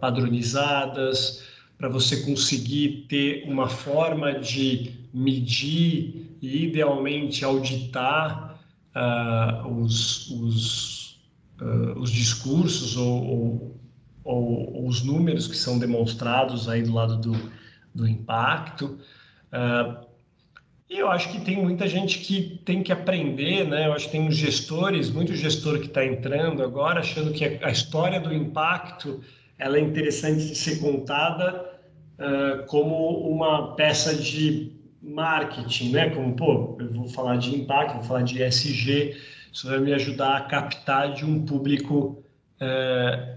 padronizadas, 0.00 1.42
para 1.76 1.88
você 1.88 2.22
conseguir 2.22 3.06
ter 3.08 3.44
uma 3.48 3.68
forma 3.68 4.38
de 4.38 4.92
medir 5.12 6.36
e, 6.40 6.64
idealmente, 6.66 7.44
auditar 7.44 8.45
os, 9.68 10.30
os, 10.30 11.20
os 11.96 12.10
discursos 12.10 12.96
ou, 12.96 13.24
ou, 13.24 13.80
ou, 14.24 14.88
os 14.88 15.02
números 15.02 15.46
que 15.46 15.56
são 15.56 15.78
demonstrados 15.78 16.68
aí 16.68 16.82
do 16.82 16.92
lado 16.92 17.16
do, 17.16 17.52
do 17.94 18.08
impacto. 18.08 18.98
Uh, 19.52 20.06
e 20.88 20.98
eu 20.98 21.10
acho 21.10 21.32
que 21.32 21.40
tem 21.40 21.60
muita 21.60 21.88
gente 21.88 22.20
que 22.20 22.60
tem 22.64 22.82
que 22.82 22.92
aprender, 22.92 23.66
né? 23.66 23.88
Eu 23.88 23.92
acho 23.92 24.06
que 24.06 24.12
tem 24.12 24.30
gestores, 24.30 25.10
muito 25.10 25.34
gestor 25.34 25.80
que 25.80 25.86
está 25.86 26.04
entrando 26.04 26.62
agora, 26.62 27.00
achando 27.00 27.32
que 27.32 27.44
a 27.44 27.70
história 27.70 28.20
do 28.20 28.32
impacto 28.32 29.20
ela 29.58 29.78
é 29.78 29.80
interessante 29.80 30.46
de 30.46 30.54
ser 30.54 30.78
contada 30.78 31.64
uh, 32.18 32.64
como 32.66 32.94
uma 33.28 33.74
peça 33.74 34.14
de 34.14 34.75
marketing, 35.02 35.90
né? 35.90 36.10
Como, 36.10 36.34
pô, 36.34 36.76
eu 36.78 36.92
vou 36.92 37.08
falar 37.08 37.36
de 37.36 37.54
impacto, 37.54 37.94
vou 37.94 38.04
falar 38.04 38.22
de 38.22 38.42
ESG, 38.42 39.16
isso 39.52 39.68
vai 39.68 39.78
me 39.78 39.92
ajudar 39.94 40.36
a 40.36 40.40
captar 40.42 41.12
de 41.14 41.24
um 41.24 41.44
público 41.44 42.22
uh, 42.60 43.36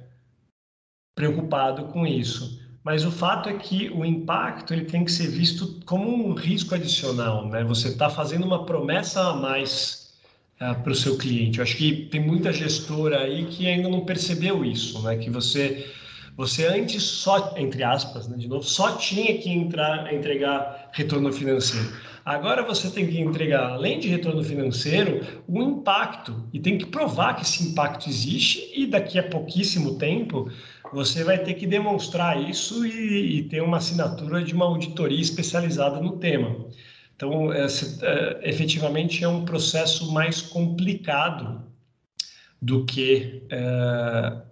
preocupado 1.16 1.86
com 1.86 2.06
isso. 2.06 2.60
Mas 2.84 3.06
o 3.06 3.12
fato 3.12 3.50
é 3.50 3.54
que 3.54 3.90
o 3.90 4.06
impacto 4.06 4.74
ele 4.74 4.86
tem 4.86 5.04
que 5.04 5.12
ser 5.12 5.28
visto 5.28 5.80
como 5.86 6.10
um 6.10 6.34
risco 6.34 6.74
adicional, 6.74 7.48
né? 7.48 7.64
Você 7.64 7.90
está 7.90 8.10
fazendo 8.10 8.46
uma 8.46 8.66
promessa 8.66 9.22
a 9.30 9.36
mais 9.36 10.14
uh, 10.62 10.82
para 10.82 10.92
o 10.92 10.96
seu 10.96 11.18
cliente. 11.18 11.60
Eu 11.60 11.64
acho 11.64 11.78
que 11.78 12.08
tem 12.08 12.22
muita 12.22 12.52
gestora 12.52 13.20
aí 13.22 13.46
que 13.46 13.68
ainda 13.68 13.90
não 13.90 14.06
percebeu 14.06 14.64
isso, 14.66 15.02
né? 15.04 15.18
Que 15.18 15.30
você 15.30 15.90
você 16.36 16.66
antes 16.66 17.04
só, 17.04 17.54
entre 17.58 17.84
aspas, 17.84 18.28
né, 18.28 18.38
de 18.38 18.48
novo, 18.48 18.64
só 18.64 18.96
tinha 18.98 19.38
que 19.38 19.50
entrar, 19.50 20.14
entregar 20.14 20.90
retorno 20.94 21.32
financeiro. 21.32 21.92
Agora 22.24 22.64
você 22.64 22.90
tem 22.90 23.08
que 23.08 23.20
entregar, 23.20 23.72
além 23.72 24.00
de 24.00 24.08
retorno 24.08 24.44
financeiro, 24.44 25.26
um 25.48 25.62
impacto 25.64 26.48
e 26.54 26.60
tem 26.60 26.78
que 26.78 26.86
provar 26.86 27.36
que 27.36 27.42
esse 27.42 27.64
impacto 27.64 28.08
existe 28.08 28.72
e 28.76 28.86
daqui 28.86 29.18
a 29.18 29.24
pouquíssimo 29.24 29.98
tempo 29.98 30.52
você 30.94 31.24
vai 31.24 31.40
ter 31.40 31.56
que 31.56 31.66
demonstrar 31.66 32.40
isso 32.50 32.86
e, 32.86 33.40
e 33.40 33.44
ter 33.44 33.62
uma 33.62 33.78
assinatura 33.78 34.44
de 34.44 34.54
uma 34.54 34.66
auditoria 34.66 35.22
especializada 35.22 36.00
no 36.00 36.18
tema. 36.18 36.68
Então, 37.16 37.52
é, 37.52 37.66
efetivamente, 38.44 39.24
é 39.24 39.28
um 39.28 39.44
processo 39.44 40.12
mais 40.14 40.42
complicado 40.42 41.64
do 42.62 42.86
que 42.86 43.44
o 43.52 44.49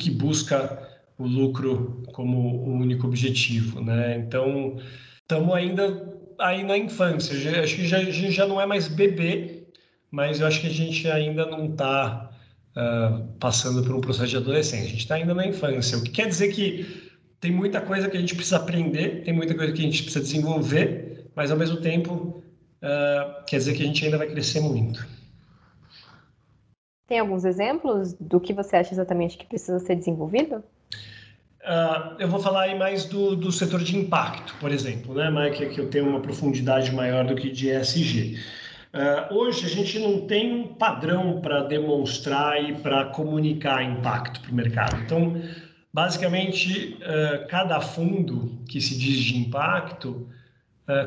que 0.00 0.10
busca 0.10 0.88
o 1.18 1.26
lucro 1.26 2.02
como 2.12 2.38
o 2.38 2.72
único 2.72 3.06
objetivo, 3.06 3.82
né? 3.82 4.16
Então, 4.16 4.78
estamos 5.20 5.54
ainda 5.54 6.18
aí 6.38 6.64
na 6.64 6.76
infância. 6.78 7.36
Acho 7.62 7.76
que 7.76 7.86
já, 7.86 7.98
a 7.98 8.04
gente 8.04 8.32
já 8.32 8.46
não 8.46 8.60
é 8.60 8.64
mais 8.64 8.88
bebê, 8.88 9.64
mas 10.10 10.40
eu 10.40 10.46
acho 10.46 10.60
que 10.60 10.66
a 10.66 10.70
gente 10.70 11.06
ainda 11.08 11.44
não 11.44 11.66
está 11.66 12.30
uh, 12.74 13.28
passando 13.38 13.82
por 13.82 13.94
um 13.94 14.00
processo 14.00 14.30
de 14.30 14.36
adolescência. 14.38 14.86
A 14.86 14.90
gente 14.90 15.00
está 15.00 15.16
ainda 15.16 15.34
na 15.34 15.46
infância, 15.46 15.98
o 15.98 16.02
que 16.02 16.10
quer 16.10 16.28
dizer 16.28 16.48
que 16.48 17.10
tem 17.38 17.52
muita 17.52 17.80
coisa 17.80 18.08
que 18.08 18.16
a 18.16 18.20
gente 18.20 18.34
precisa 18.34 18.56
aprender, 18.56 19.22
tem 19.22 19.34
muita 19.34 19.54
coisa 19.54 19.72
que 19.72 19.80
a 19.80 19.84
gente 19.84 20.02
precisa 20.02 20.24
desenvolver, 20.24 21.30
mas 21.34 21.50
ao 21.50 21.58
mesmo 21.58 21.76
tempo 21.76 22.42
uh, 22.82 23.44
quer 23.46 23.58
dizer 23.58 23.74
que 23.74 23.82
a 23.82 23.86
gente 23.86 24.04
ainda 24.04 24.18
vai 24.18 24.28
crescer 24.28 24.60
muito. 24.60 25.06
Tem 27.10 27.18
alguns 27.18 27.44
exemplos 27.44 28.14
do 28.20 28.38
que 28.38 28.52
você 28.52 28.76
acha 28.76 28.94
exatamente 28.94 29.36
que 29.36 29.44
precisa 29.44 29.80
ser 29.80 29.96
desenvolvido? 29.96 30.62
Uh, 31.60 32.14
eu 32.20 32.28
vou 32.28 32.38
falar 32.38 32.62
aí 32.62 32.78
mais 32.78 33.04
do, 33.04 33.34
do 33.34 33.50
setor 33.50 33.82
de 33.82 33.96
impacto, 33.96 34.54
por 34.60 34.70
exemplo, 34.70 35.12
né, 35.12 35.28
Mike, 35.28 35.74
que 35.74 35.80
eu 35.80 35.90
tenho 35.90 36.08
uma 36.08 36.20
profundidade 36.20 36.94
maior 36.94 37.26
do 37.26 37.34
que 37.34 37.50
de 37.50 37.68
ESG. 37.68 38.38
Uh, 38.94 39.34
hoje 39.34 39.66
a 39.66 39.68
gente 39.68 39.98
não 39.98 40.20
tem 40.20 40.54
um 40.54 40.68
padrão 40.68 41.40
para 41.40 41.64
demonstrar 41.64 42.62
e 42.62 42.76
para 42.76 43.06
comunicar 43.06 43.82
impacto 43.82 44.40
para 44.40 44.52
o 44.52 44.54
mercado. 44.54 44.96
Então, 45.04 45.34
basicamente, 45.92 46.96
uh, 47.02 47.44
cada 47.48 47.80
fundo 47.80 48.56
que 48.68 48.80
se 48.80 48.96
diz 48.96 49.18
de 49.18 49.36
impacto 49.36 50.28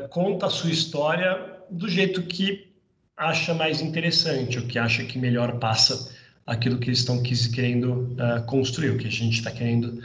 conta 0.08 0.46
a 0.46 0.50
sua 0.50 0.70
história 0.70 1.60
do 1.70 1.86
jeito 1.90 2.22
que 2.22 2.73
acha 3.16 3.54
mais 3.54 3.80
interessante, 3.80 4.58
o 4.58 4.66
que 4.66 4.78
acha 4.78 5.04
que 5.04 5.18
melhor 5.18 5.58
passa 5.58 6.12
aquilo 6.46 6.78
que 6.78 6.88
eles 6.88 6.98
estão 6.98 7.22
querendo 7.22 8.14
construir, 8.46 8.90
o 8.90 8.98
que 8.98 9.06
a 9.06 9.10
gente 9.10 9.38
está 9.38 9.50
querendo 9.50 10.02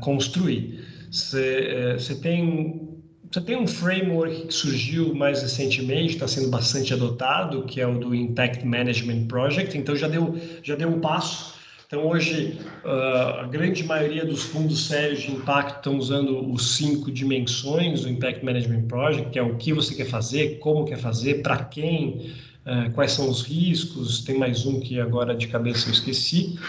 construir. 0.00 0.84
Você 1.10 2.18
tem 2.22 2.88
você 3.32 3.40
tem 3.40 3.56
um 3.56 3.66
framework 3.66 4.48
que 4.48 4.52
surgiu 4.52 5.14
mais 5.14 5.40
recentemente, 5.40 6.14
está 6.14 6.26
sendo 6.26 6.48
bastante 6.48 6.92
adotado, 6.92 7.64
que 7.64 7.80
é 7.80 7.86
o 7.86 7.96
do 7.96 8.12
Impact 8.12 8.66
Management 8.66 9.26
Project, 9.28 9.78
então 9.78 9.94
já 9.94 10.08
deu, 10.08 10.36
já 10.64 10.74
deu 10.74 10.88
um 10.88 11.00
passo. 11.00 11.49
Então, 11.90 12.06
hoje, 12.06 12.56
uh, 12.84 13.40
a 13.40 13.46
grande 13.48 13.82
maioria 13.82 14.24
dos 14.24 14.44
fundos 14.44 14.86
sérios 14.86 15.22
de 15.22 15.32
impacto 15.32 15.78
estão 15.78 15.98
usando 15.98 16.48
os 16.48 16.76
cinco 16.76 17.10
dimensões 17.10 18.02
do 18.02 18.08
Impact 18.08 18.44
Management 18.44 18.86
Project, 18.86 19.30
que 19.30 19.40
é 19.40 19.42
o 19.42 19.56
que 19.56 19.72
você 19.72 19.96
quer 19.96 20.04
fazer, 20.04 20.60
como 20.60 20.84
quer 20.84 20.98
fazer, 20.98 21.42
para 21.42 21.64
quem, 21.64 22.32
uh, 22.64 22.92
quais 22.94 23.10
são 23.10 23.28
os 23.28 23.42
riscos. 23.42 24.22
Tem 24.22 24.38
mais 24.38 24.64
um 24.66 24.78
que 24.78 25.00
agora 25.00 25.34
de 25.34 25.48
cabeça 25.48 25.88
eu 25.88 25.92
esqueci. 25.92 26.60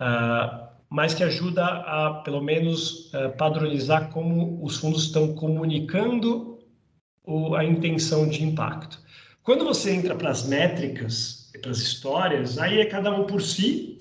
Uh, 0.00 0.64
mas 0.88 1.12
que 1.12 1.24
ajuda 1.24 1.64
a, 1.64 2.22
pelo 2.24 2.40
menos, 2.40 3.10
padronizar 3.36 4.10
como 4.10 4.64
os 4.64 4.76
fundos 4.76 5.06
estão 5.06 5.34
comunicando 5.34 6.60
a 7.56 7.64
intenção 7.64 8.28
de 8.28 8.44
impacto. 8.44 9.00
Quando 9.42 9.64
você 9.64 9.90
entra 9.90 10.14
para 10.14 10.30
as 10.30 10.46
métricas 10.46 11.50
para 11.60 11.72
as 11.72 11.78
histórias, 11.78 12.56
aí 12.56 12.78
é 12.80 12.84
cada 12.84 13.10
um 13.10 13.24
por 13.24 13.42
si, 13.42 13.96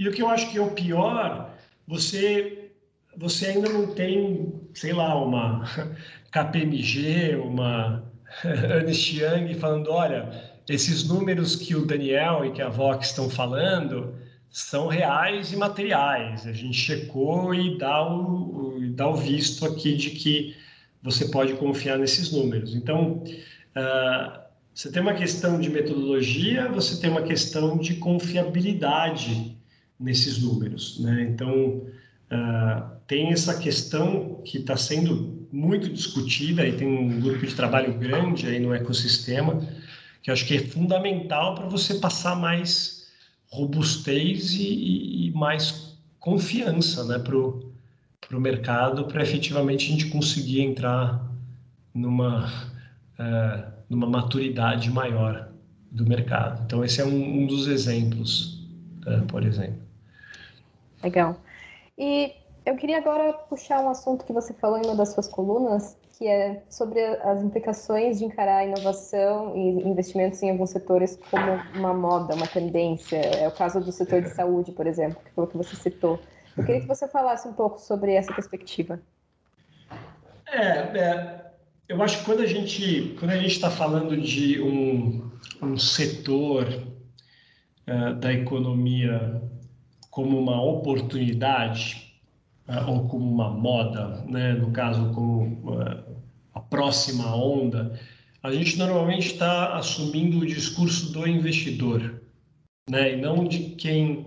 e 0.00 0.08
o 0.08 0.12
que 0.12 0.22
eu 0.22 0.30
acho 0.30 0.50
que 0.50 0.56
é 0.56 0.62
o 0.62 0.70
pior, 0.70 1.54
você, 1.86 2.70
você 3.14 3.48
ainda 3.48 3.68
não 3.68 3.88
tem, 3.88 4.50
sei 4.72 4.94
lá, 4.94 5.14
uma 5.22 5.62
KPMG, 6.32 7.36
uma 7.36 8.02
Ernst 8.42 9.12
Young 9.12 9.52
falando, 9.56 9.90
olha, 9.90 10.54
esses 10.66 11.06
números 11.06 11.54
que 11.54 11.76
o 11.76 11.84
Daniel 11.84 12.46
e 12.46 12.50
que 12.50 12.62
a 12.62 12.70
Vox 12.70 13.08
estão 13.08 13.28
falando, 13.28 14.14
são 14.48 14.88
reais 14.88 15.52
e 15.52 15.56
materiais. 15.56 16.46
A 16.46 16.52
gente 16.54 16.78
checou 16.78 17.54
e 17.54 17.76
dá 17.76 18.02
o, 18.02 18.78
o, 18.78 18.90
dá 18.92 19.06
o 19.06 19.16
visto 19.16 19.66
aqui 19.66 19.94
de 19.94 20.12
que 20.12 20.56
você 21.02 21.28
pode 21.28 21.52
confiar 21.56 21.98
nesses 21.98 22.32
números. 22.32 22.74
Então, 22.74 23.22
uh, 23.76 24.40
você 24.74 24.90
tem 24.90 25.02
uma 25.02 25.12
questão 25.12 25.60
de 25.60 25.68
metodologia, 25.68 26.68
você 26.68 26.98
tem 26.98 27.10
uma 27.10 27.20
questão 27.20 27.76
de 27.76 27.96
confiabilidade 27.96 29.59
nesses 30.00 30.38
números. 30.42 30.98
Né? 30.98 31.28
Então, 31.30 31.82
uh, 32.32 32.90
tem 33.06 33.32
essa 33.32 33.58
questão 33.58 34.40
que 34.44 34.58
está 34.58 34.76
sendo 34.76 35.46
muito 35.52 35.88
discutida 35.88 36.66
e 36.66 36.72
tem 36.72 36.88
um 36.88 37.20
grupo 37.20 37.46
de 37.46 37.54
trabalho 37.54 37.92
grande 37.98 38.46
aí 38.46 38.58
no 38.58 38.72
ecossistema, 38.72 39.60
que 40.22 40.30
acho 40.30 40.46
que 40.46 40.56
é 40.56 40.60
fundamental 40.60 41.54
para 41.54 41.66
você 41.66 41.94
passar 41.94 42.36
mais 42.36 43.08
robustez 43.50 44.54
e, 44.54 45.26
e 45.26 45.32
mais 45.32 45.98
confiança 46.18 47.04
né, 47.04 47.18
para 47.18 47.36
o 47.36 48.40
mercado, 48.40 49.06
para 49.06 49.22
efetivamente 49.22 49.86
a 49.86 49.90
gente 49.90 50.06
conseguir 50.06 50.60
entrar 50.60 51.28
numa, 51.92 52.46
uh, 53.18 53.72
numa 53.88 54.06
maturidade 54.06 54.88
maior 54.90 55.48
do 55.90 56.06
mercado. 56.06 56.62
Então, 56.64 56.84
esse 56.84 57.00
é 57.00 57.04
um, 57.04 57.42
um 57.42 57.46
dos 57.46 57.66
exemplos, 57.66 58.68
uh, 59.06 59.26
por 59.26 59.44
exemplo. 59.44 59.89
Legal. 61.02 61.36
E 61.98 62.32
eu 62.64 62.76
queria 62.76 62.98
agora 62.98 63.32
puxar 63.32 63.80
um 63.80 63.88
assunto 63.88 64.24
que 64.24 64.32
você 64.32 64.52
falou 64.54 64.78
em 64.78 64.86
uma 64.86 64.94
das 64.94 65.12
suas 65.12 65.28
colunas, 65.28 65.96
que 66.16 66.26
é 66.26 66.62
sobre 66.68 67.02
as 67.02 67.42
implicações 67.42 68.18
de 68.18 68.26
encarar 68.26 68.58
a 68.58 68.64
inovação 68.64 69.56
e 69.56 69.88
investimentos 69.88 70.42
em 70.42 70.50
alguns 70.50 70.70
setores 70.70 71.18
como 71.30 71.52
uma 71.74 71.94
moda, 71.94 72.34
uma 72.34 72.46
tendência. 72.46 73.16
É 73.16 73.48
o 73.48 73.52
caso 73.52 73.80
do 73.80 73.90
setor 73.90 74.20
de 74.22 74.30
saúde, 74.30 74.72
por 74.72 74.86
exemplo, 74.86 75.18
que 75.24 75.30
foi 75.30 75.44
o 75.44 75.46
que 75.46 75.56
você 75.56 75.74
citou. 75.76 76.20
Eu 76.56 76.64
queria 76.64 76.80
que 76.82 76.86
você 76.86 77.08
falasse 77.08 77.48
um 77.48 77.54
pouco 77.54 77.80
sobre 77.80 78.12
essa 78.12 78.32
perspectiva. 78.34 79.00
É, 80.46 80.98
é 80.98 81.50
eu 81.88 82.00
acho 82.02 82.18
que 82.18 82.24
quando 82.24 82.40
a 82.42 82.46
gente 82.46 83.16
quando 83.18 83.32
a 83.32 83.36
gente 83.36 83.52
está 83.52 83.68
falando 83.68 84.16
de 84.16 84.60
um, 84.60 85.28
um 85.60 85.76
setor 85.76 86.68
uh, 87.88 88.14
da 88.14 88.32
economia 88.32 89.42
como 90.10 90.38
uma 90.38 90.60
oportunidade 90.60 92.14
uh, 92.68 92.90
ou 92.90 93.08
como 93.08 93.30
uma 93.30 93.50
moda, 93.50 94.24
né? 94.26 94.52
no 94.54 94.70
caso 94.72 95.12
como 95.12 95.70
uh, 95.70 96.04
a 96.52 96.60
próxima 96.60 97.34
onda, 97.34 97.98
a 98.42 98.52
gente 98.52 98.76
normalmente 98.76 99.28
está 99.28 99.76
assumindo 99.76 100.38
o 100.38 100.46
discurso 100.46 101.12
do 101.12 101.26
investidor, 101.28 102.20
né? 102.88 103.14
e 103.14 103.16
não 103.16 103.44
de 103.44 103.70
quem 103.76 104.26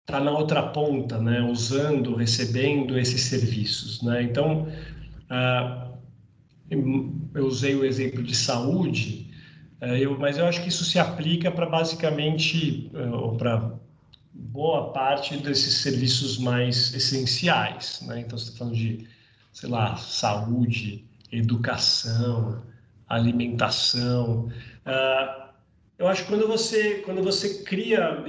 está 0.00 0.20
na 0.20 0.30
outra 0.30 0.62
ponta, 0.62 1.18
né? 1.18 1.40
usando, 1.42 2.14
recebendo 2.14 2.98
esses 2.98 3.22
serviços. 3.22 4.02
Né? 4.02 4.22
Então, 4.22 4.68
eu 7.34 7.46
usei 7.46 7.74
o 7.74 7.84
exemplo 7.84 8.22
de 8.22 8.34
saúde, 8.34 9.23
eu, 9.98 10.18
mas 10.18 10.38
eu 10.38 10.46
acho 10.46 10.62
que 10.62 10.68
isso 10.68 10.84
se 10.84 10.98
aplica 10.98 11.50
para 11.50 11.66
basicamente, 11.66 12.90
é, 12.94 13.06
ou 13.06 13.36
para 13.36 13.72
boa 14.32 14.92
parte 14.92 15.36
desses 15.36 15.82
serviços 15.82 16.38
mais 16.38 16.92
essenciais. 16.94 18.00
Né? 18.06 18.20
Então, 18.20 18.38
você 18.38 18.46
está 18.46 18.58
falando 18.58 18.76
de, 18.76 19.06
sei 19.52 19.68
lá, 19.68 19.96
saúde, 19.96 21.04
educação, 21.30 22.62
alimentação. 23.08 24.50
Uh, 24.86 25.44
eu 25.98 26.08
acho 26.08 26.22
que 26.22 26.28
quando 26.28 26.46
você, 26.48 27.02
quando 27.04 27.22
você 27.22 27.62
cria 27.62 28.24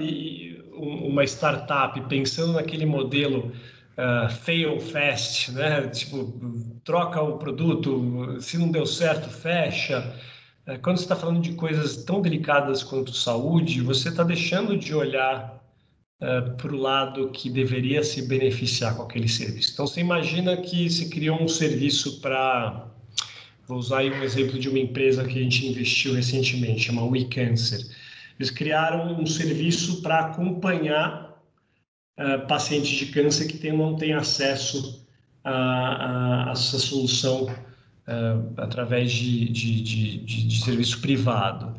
uma 0.77 1.23
startup 1.23 1.99
pensando 2.01 2.53
naquele 2.53 2.85
modelo 2.85 3.51
uh, 3.97 4.29
fail 4.29 4.79
fast, 4.79 5.51
né? 5.51 5.87
tipo, 5.87 6.79
troca 6.83 7.21
o 7.21 7.37
produto, 7.37 8.39
se 8.39 8.57
não 8.57 8.69
deu 8.69 8.85
certo, 8.85 9.29
fecha. 9.29 10.13
É, 10.67 10.77
quando 10.77 10.97
você 10.97 11.03
está 11.03 11.15
falando 11.15 11.41
de 11.41 11.53
coisas 11.53 12.03
tão 12.03 12.21
delicadas 12.21 12.81
quanto 12.81 13.13
saúde, 13.13 13.81
você 13.81 14.09
está 14.09 14.23
deixando 14.23 14.75
de 14.75 14.95
olhar 14.95 15.63
é, 16.19 16.41
para 16.41 16.73
o 16.73 16.77
lado 16.77 17.29
que 17.29 17.49
deveria 17.49 18.03
se 18.03 18.27
beneficiar 18.27 18.95
com 18.95 19.03
aquele 19.03 19.27
serviço. 19.27 19.73
Então, 19.73 19.85
você 19.85 20.01
imagina 20.01 20.57
que 20.57 20.89
se 20.89 21.09
criou 21.09 21.41
um 21.41 21.47
serviço 21.47 22.19
para. 22.19 22.87
Vou 23.67 23.77
usar 23.77 23.99
aí 23.99 24.11
um 24.11 24.23
exemplo 24.23 24.57
de 24.59 24.69
uma 24.69 24.79
empresa 24.79 25.23
que 25.23 25.39
a 25.39 25.41
gente 25.41 25.67
investiu 25.67 26.13
recentemente, 26.13 26.85
chama 26.85 27.03
WeCancer. 27.03 27.85
Eles 28.39 28.51
criaram 28.51 29.19
um 29.19 29.25
serviço 29.25 30.01
para 30.01 30.19
acompanhar 30.19 31.41
uh, 32.19 32.47
pacientes 32.47 32.91
de 32.91 33.07
câncer 33.07 33.47
que 33.47 33.57
tem, 33.57 33.75
não 33.75 33.95
têm 33.95 34.13
acesso 34.13 35.03
a, 35.43 36.49
essa 36.51 36.77
solução 36.77 37.47
uh, 38.07 38.53
através 38.57 39.11
de, 39.11 39.49
de, 39.49 39.81
de, 39.81 40.17
de, 40.47 40.63
serviço 40.63 41.01
privado. 41.01 41.75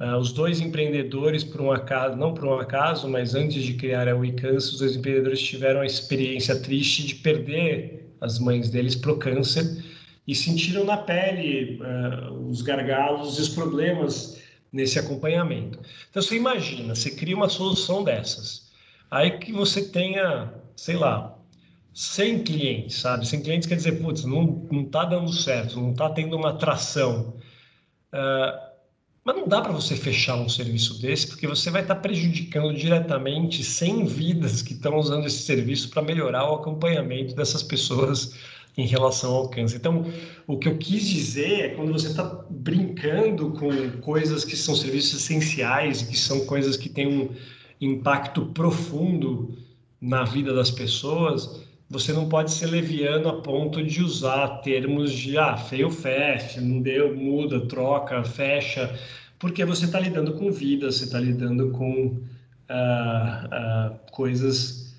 Uh, 0.00 0.16
os 0.16 0.32
dois 0.32 0.60
empreendedores, 0.60 1.44
por 1.44 1.60
um 1.60 1.70
acaso, 1.70 2.16
não 2.16 2.34
por 2.34 2.44
um 2.44 2.58
acaso, 2.58 3.08
mas 3.08 3.34
antes 3.34 3.62
de 3.62 3.74
criar 3.74 4.08
a 4.08 4.16
WeCancer, 4.16 4.74
os 4.74 4.78
dois 4.78 4.96
empreendedores 4.96 5.42
tiveram 5.42 5.80
a 5.80 5.86
experiência 5.86 6.60
triste 6.60 7.06
de 7.06 7.14
perder 7.16 8.14
as 8.20 8.38
mães 8.38 8.70
deles 8.70 8.94
para 8.94 9.12
o 9.12 9.18
câncer 9.18 9.84
e 10.26 10.34
sentiram 10.34 10.84
na 10.84 10.96
pele 10.96 11.80
uh, 11.80 12.48
os 12.48 12.62
gargalos 12.62 13.38
e 13.38 13.42
os 13.42 13.48
problemas 13.50 14.42
nesse 14.72 14.98
acompanhamento. 14.98 15.78
Então, 16.10 16.20
você 16.20 16.36
imagina, 16.36 16.94
você 16.94 17.10
cria 17.10 17.36
uma 17.36 17.48
solução 17.48 18.02
dessas, 18.02 18.72
aí 19.10 19.38
que 19.38 19.52
você 19.52 19.84
tenha, 19.84 20.52
sei 20.74 20.96
lá, 20.96 21.33
100 21.94 22.42
clientes, 22.42 22.96
sabe? 22.96 23.26
100 23.26 23.42
clientes 23.42 23.68
quer 23.68 23.76
dizer, 23.76 24.02
putz, 24.02 24.24
não, 24.24 24.66
não 24.70 24.84
tá 24.84 25.04
dando 25.04 25.32
certo, 25.32 25.80
não 25.80 25.94
tá 25.94 26.10
tendo 26.10 26.36
uma 26.36 26.50
atração. 26.50 27.34
Uh, 28.12 28.74
mas 29.24 29.36
não 29.36 29.46
dá 29.46 29.62
para 29.62 29.72
você 29.72 29.96
fechar 29.96 30.34
um 30.36 30.48
serviço 30.48 31.00
desse, 31.00 31.28
porque 31.28 31.46
você 31.46 31.70
vai 31.70 31.82
estar 31.82 31.94
tá 31.94 32.00
prejudicando 32.00 32.74
diretamente 32.74 33.62
100 33.62 34.04
vidas 34.06 34.60
que 34.60 34.74
estão 34.74 34.98
usando 34.98 35.26
esse 35.26 35.44
serviço 35.44 35.88
para 35.88 36.02
melhorar 36.02 36.50
o 36.50 36.56
acompanhamento 36.56 37.34
dessas 37.34 37.62
pessoas 37.62 38.34
em 38.76 38.86
relação 38.86 39.32
ao 39.32 39.48
câncer. 39.48 39.76
Então, 39.76 40.04
o 40.48 40.58
que 40.58 40.68
eu 40.68 40.76
quis 40.76 41.08
dizer 41.08 41.60
é 41.60 41.68
quando 41.70 41.92
você 41.92 42.08
está 42.08 42.24
brincando 42.50 43.52
com 43.52 44.00
coisas 44.00 44.44
que 44.44 44.56
são 44.56 44.74
serviços 44.74 45.22
essenciais, 45.22 46.02
que 46.02 46.18
são 46.18 46.44
coisas 46.44 46.76
que 46.76 46.88
têm 46.88 47.06
um 47.06 47.30
impacto 47.80 48.46
profundo 48.46 49.56
na 50.00 50.24
vida 50.24 50.52
das 50.52 50.70
pessoas, 50.70 51.63
você 51.94 52.12
não 52.12 52.28
pode 52.28 52.50
ser 52.50 52.66
leviano 52.66 53.28
a 53.28 53.40
ponto 53.40 53.80
de 53.80 54.02
usar 54.02 54.58
termos 54.62 55.12
de 55.12 55.38
ah, 55.38 55.56
feio 55.56 55.88
fast, 55.90 56.60
não 56.60 56.82
deu, 56.82 57.16
muda, 57.16 57.66
troca, 57.66 58.24
fecha, 58.24 58.92
porque 59.38 59.64
você 59.64 59.84
está 59.84 60.00
lidando 60.00 60.32
com 60.34 60.50
vidas, 60.50 60.96
você 60.96 61.04
está 61.04 61.20
lidando 61.20 61.70
com 61.70 62.20
ah, 62.68 63.48
ah, 63.50 63.92
coisas 64.10 64.92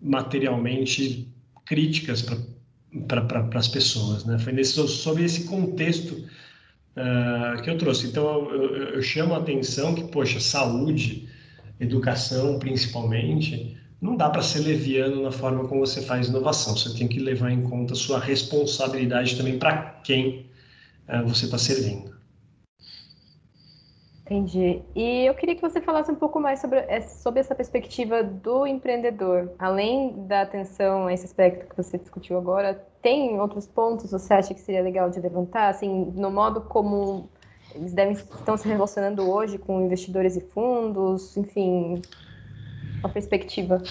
materialmente 0.00 1.28
críticas 1.64 2.22
para 2.22 3.22
pra, 3.22 3.48
as 3.54 3.66
pessoas. 3.66 4.24
Né? 4.24 4.38
Foi 4.38 4.52
nesse, 4.52 4.74
sobre 4.86 5.24
esse 5.24 5.48
contexto 5.48 6.12
uh, 6.96 7.60
que 7.62 7.70
eu 7.70 7.76
trouxe. 7.76 8.06
Então, 8.06 8.48
eu, 8.50 8.72
eu, 8.72 8.88
eu 8.94 9.02
chamo 9.02 9.34
a 9.34 9.38
atenção 9.38 9.96
que, 9.96 10.04
poxa, 10.04 10.38
saúde, 10.38 11.28
educação 11.80 12.58
principalmente, 12.58 13.76
não 14.00 14.16
dá 14.16 14.28
para 14.28 14.42
ser 14.42 14.60
leviano 14.60 15.22
na 15.22 15.32
forma 15.32 15.66
como 15.66 15.80
você 15.80 16.02
faz 16.02 16.28
inovação. 16.28 16.76
Você 16.76 16.96
tem 16.96 17.08
que 17.08 17.18
levar 17.18 17.50
em 17.50 17.62
conta 17.62 17.94
a 17.94 17.96
sua 17.96 18.18
responsabilidade 18.18 19.36
também 19.36 19.58
para 19.58 20.00
quem 20.04 20.46
uh, 21.08 21.26
você 21.26 21.46
está 21.46 21.58
servindo. 21.58 22.14
Entendi. 24.26 24.82
E 24.94 25.24
eu 25.24 25.34
queria 25.34 25.54
que 25.54 25.62
você 25.62 25.80
falasse 25.80 26.10
um 26.10 26.16
pouco 26.16 26.40
mais 26.40 26.60
sobre, 26.60 26.80
sobre 27.02 27.38
essa 27.38 27.54
perspectiva 27.54 28.24
do 28.24 28.66
empreendedor. 28.66 29.52
Além 29.56 30.26
da 30.26 30.42
atenção 30.42 31.06
a 31.06 31.14
esse 31.14 31.26
aspecto 31.26 31.68
que 31.68 31.76
você 31.76 31.96
discutiu 31.96 32.36
agora, 32.36 32.74
tem 33.00 33.40
outros 33.40 33.68
pontos 33.68 34.10
você 34.10 34.34
acha 34.34 34.52
que 34.52 34.60
seria 34.60 34.82
legal 34.82 35.08
de 35.10 35.20
levantar, 35.20 35.68
assim, 35.68 36.12
no 36.16 36.28
modo 36.28 36.60
como 36.62 37.30
eles 37.72 37.92
devem 37.92 38.14
estão 38.14 38.56
se 38.56 38.66
relacionando 38.66 39.30
hoje 39.30 39.58
com 39.58 39.80
investidores 39.82 40.34
e 40.34 40.40
fundos, 40.40 41.36
enfim, 41.36 42.02
a 43.02 43.08
perspectiva. 43.08 43.82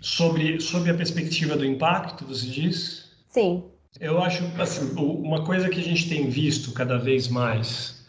Sobre, 0.00 0.60
sobre 0.60 0.90
a 0.90 0.94
perspectiva 0.94 1.56
do 1.56 1.64
impacto, 1.64 2.24
você 2.24 2.46
diz? 2.46 3.10
Sim. 3.28 3.64
Eu 4.00 4.20
acho, 4.22 4.44
assim, 4.58 4.92
uma 4.96 5.44
coisa 5.44 5.68
que 5.68 5.80
a 5.80 5.82
gente 5.82 6.08
tem 6.08 6.28
visto 6.28 6.72
cada 6.72 6.98
vez 6.98 7.28
mais 7.28 8.04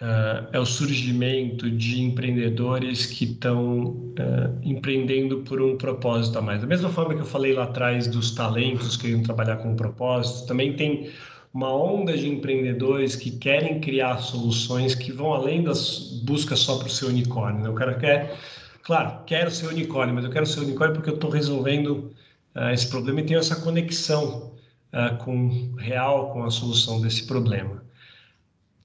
uh, 0.00 0.48
é 0.52 0.58
o 0.58 0.66
surgimento 0.66 1.70
de 1.70 2.02
empreendedores 2.02 3.06
que 3.06 3.24
estão 3.24 3.84
uh, 3.84 4.58
empreendendo 4.62 5.38
por 5.38 5.62
um 5.62 5.76
propósito 5.76 6.38
a 6.38 6.42
mais. 6.42 6.60
Da 6.60 6.66
mesma 6.66 6.88
forma 6.88 7.14
que 7.14 7.20
eu 7.20 7.26
falei 7.26 7.52
lá 7.52 7.64
atrás 7.64 8.08
dos 8.08 8.32
talentos 8.32 8.96
que 8.96 9.08
querem 9.08 9.22
trabalhar 9.22 9.56
com 9.58 9.70
um 9.72 9.76
propósito, 9.76 10.46
também 10.46 10.74
tem 10.74 11.10
uma 11.52 11.74
onda 11.74 12.16
de 12.16 12.28
empreendedores 12.28 13.16
que 13.16 13.30
querem 13.30 13.80
criar 13.80 14.18
soluções 14.18 14.94
que 14.94 15.12
vão 15.12 15.32
além 15.32 15.62
das 15.62 16.20
buscas 16.24 16.60
só 16.60 16.78
para 16.78 16.86
o 16.86 16.90
seu 16.90 17.08
unicórnio. 17.08 17.62
Né? 17.62 17.68
O 17.68 17.74
cara 17.74 17.94
quer 17.94 18.36
claro, 18.82 19.24
quero 19.24 19.50
ser 19.50 19.66
unicórnio, 19.66 20.14
mas 20.14 20.24
eu 20.24 20.30
quero 20.30 20.46
ser 20.46 20.60
unicórnio 20.60 20.96
porque 20.96 21.10
eu 21.10 21.14
estou 21.14 21.30
resolvendo 21.30 22.12
uh, 22.54 22.70
esse 22.72 22.88
problema 22.88 23.20
e 23.20 23.26
tenho 23.26 23.40
essa 23.40 23.56
conexão 23.56 24.52
uh, 24.92 25.16
com 25.24 25.74
real 25.76 26.32
com 26.32 26.44
a 26.44 26.50
solução 26.50 27.00
desse 27.00 27.26
problema. 27.26 27.82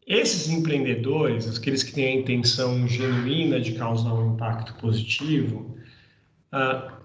Esses 0.07 0.49
empreendedores, 0.49 1.57
aqueles 1.57 1.81
que 1.81 1.91
têm 1.91 2.05
a 2.05 2.21
intenção 2.21 2.87
genuína 2.87 3.59
de 3.59 3.73
causar 3.73 4.13
um 4.13 4.33
impacto 4.33 4.75
positivo, 4.75 5.75
uh, 6.53 6.95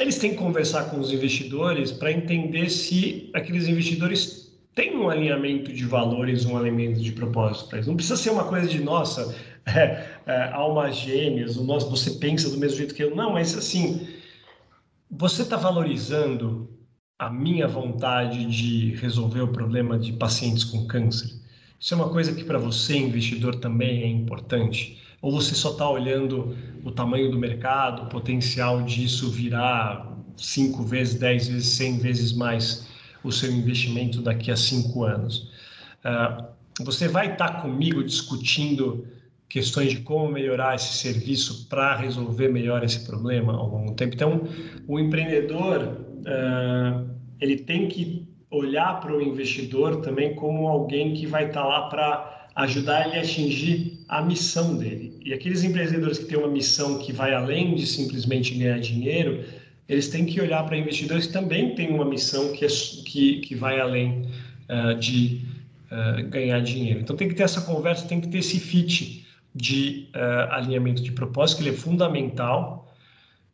eles 0.00 0.18
têm 0.18 0.30
que 0.30 0.38
conversar 0.38 0.90
com 0.90 0.98
os 0.98 1.12
investidores 1.12 1.92
para 1.92 2.10
entender 2.10 2.70
se 2.70 3.30
aqueles 3.34 3.68
investidores 3.68 4.50
têm 4.74 4.96
um 4.96 5.08
alinhamento 5.08 5.72
de 5.72 5.84
valores, 5.84 6.44
um 6.44 6.56
alinhamento 6.56 7.00
de 7.00 7.12
propósito 7.12 7.68
para 7.68 7.78
eles. 7.78 7.86
Não 7.86 7.94
precisa 7.94 8.16
ser 8.16 8.30
uma 8.30 8.44
coisa 8.44 8.66
de, 8.66 8.80
nossa, 8.80 9.34
é, 9.74 10.08
é, 10.26 10.50
almas 10.52 10.96
gêmeas, 10.96 11.56
o 11.56 11.64
nosso, 11.64 11.88
você 11.88 12.12
pensa 12.12 12.50
do 12.50 12.58
mesmo 12.58 12.78
jeito 12.78 12.94
que 12.94 13.02
eu. 13.02 13.14
Não, 13.14 13.32
mas 13.32 13.56
assim, 13.56 14.08
você 15.10 15.42
está 15.42 15.56
valorizando 15.56 16.68
a 17.18 17.30
minha 17.30 17.68
vontade 17.68 18.44
de 18.46 18.94
resolver 18.96 19.40
o 19.42 19.52
problema 19.52 19.98
de 19.98 20.12
pacientes 20.12 20.64
com 20.64 20.86
câncer? 20.86 21.40
Isso 21.78 21.94
é 21.94 21.96
uma 21.96 22.08
coisa 22.08 22.34
que 22.34 22.44
para 22.44 22.58
você, 22.58 22.96
investidor, 22.96 23.56
também 23.56 24.02
é 24.02 24.08
importante? 24.08 25.00
Ou 25.20 25.32
você 25.32 25.54
só 25.54 25.72
está 25.72 25.88
olhando 25.88 26.56
o 26.84 26.90
tamanho 26.90 27.30
do 27.30 27.38
mercado, 27.38 28.02
o 28.02 28.08
potencial 28.08 28.82
disso 28.82 29.30
virar 29.30 30.16
cinco 30.36 30.82
vezes, 30.82 31.18
dez 31.18 31.48
vezes, 31.48 31.68
cem 31.68 31.98
vezes 31.98 32.32
mais 32.32 32.88
o 33.22 33.30
seu 33.30 33.52
investimento 33.52 34.20
daqui 34.20 34.50
a 34.50 34.56
cinco 34.56 35.04
anos? 35.04 35.50
Uh, 36.04 36.52
você 36.84 37.06
vai 37.06 37.32
estar 37.32 37.48
tá 37.48 37.60
comigo 37.60 38.02
discutindo 38.02 39.06
questões 39.52 39.90
de 39.90 39.98
como 39.98 40.32
melhorar 40.32 40.76
esse 40.76 40.94
serviço 40.94 41.68
para 41.68 41.94
resolver 41.94 42.48
melhor 42.48 42.82
esse 42.82 43.00
problema 43.04 43.52
ao 43.52 43.68
longo 43.68 43.90
do 43.90 43.94
tempo. 43.94 44.14
Então, 44.14 44.48
o 44.88 44.98
empreendedor 44.98 45.98
uh, 46.20 47.10
ele 47.38 47.58
tem 47.58 47.86
que 47.86 48.26
olhar 48.50 48.98
para 48.98 49.14
o 49.14 49.20
investidor 49.20 50.00
também 50.00 50.34
como 50.34 50.66
alguém 50.68 51.12
que 51.12 51.26
vai 51.26 51.48
estar 51.48 51.60
tá 51.60 51.68
lá 51.68 51.82
para 51.90 52.48
ajudar 52.54 53.06
ele 53.06 53.18
a 53.18 53.20
atingir 53.20 53.98
a 54.08 54.22
missão 54.22 54.74
dele. 54.74 55.20
E 55.22 55.34
aqueles 55.34 55.62
empreendedores 55.62 56.18
que 56.18 56.24
têm 56.24 56.38
uma 56.38 56.48
missão 56.48 56.98
que 56.98 57.12
vai 57.12 57.34
além 57.34 57.74
de 57.74 57.86
simplesmente 57.86 58.54
ganhar 58.54 58.80
dinheiro, 58.80 59.44
eles 59.86 60.08
têm 60.08 60.24
que 60.24 60.40
olhar 60.40 60.64
para 60.64 60.78
investidores 60.78 61.26
que 61.26 61.32
também 61.34 61.74
têm 61.74 61.90
uma 61.90 62.06
missão 62.06 62.52
que, 62.52 62.64
é, 62.64 62.68
que, 63.04 63.40
que 63.40 63.54
vai 63.54 63.78
além 63.78 64.22
uh, 64.70 64.98
de 64.98 65.42
uh, 65.90 66.26
ganhar 66.30 66.60
dinheiro. 66.60 67.00
Então 67.00 67.14
tem 67.14 67.28
que 67.28 67.34
ter 67.34 67.42
essa 67.42 67.60
conversa, 67.60 68.08
tem 68.08 68.18
que 68.18 68.28
ter 68.28 68.38
esse 68.38 68.58
fit 68.58 69.21
de 69.54 70.08
uh, 70.14 70.52
alinhamento 70.52 71.02
de 71.02 71.12
propósito, 71.12 71.58
que 71.58 71.68
ele 71.68 71.76
é 71.76 71.78
fundamental. 71.78 72.92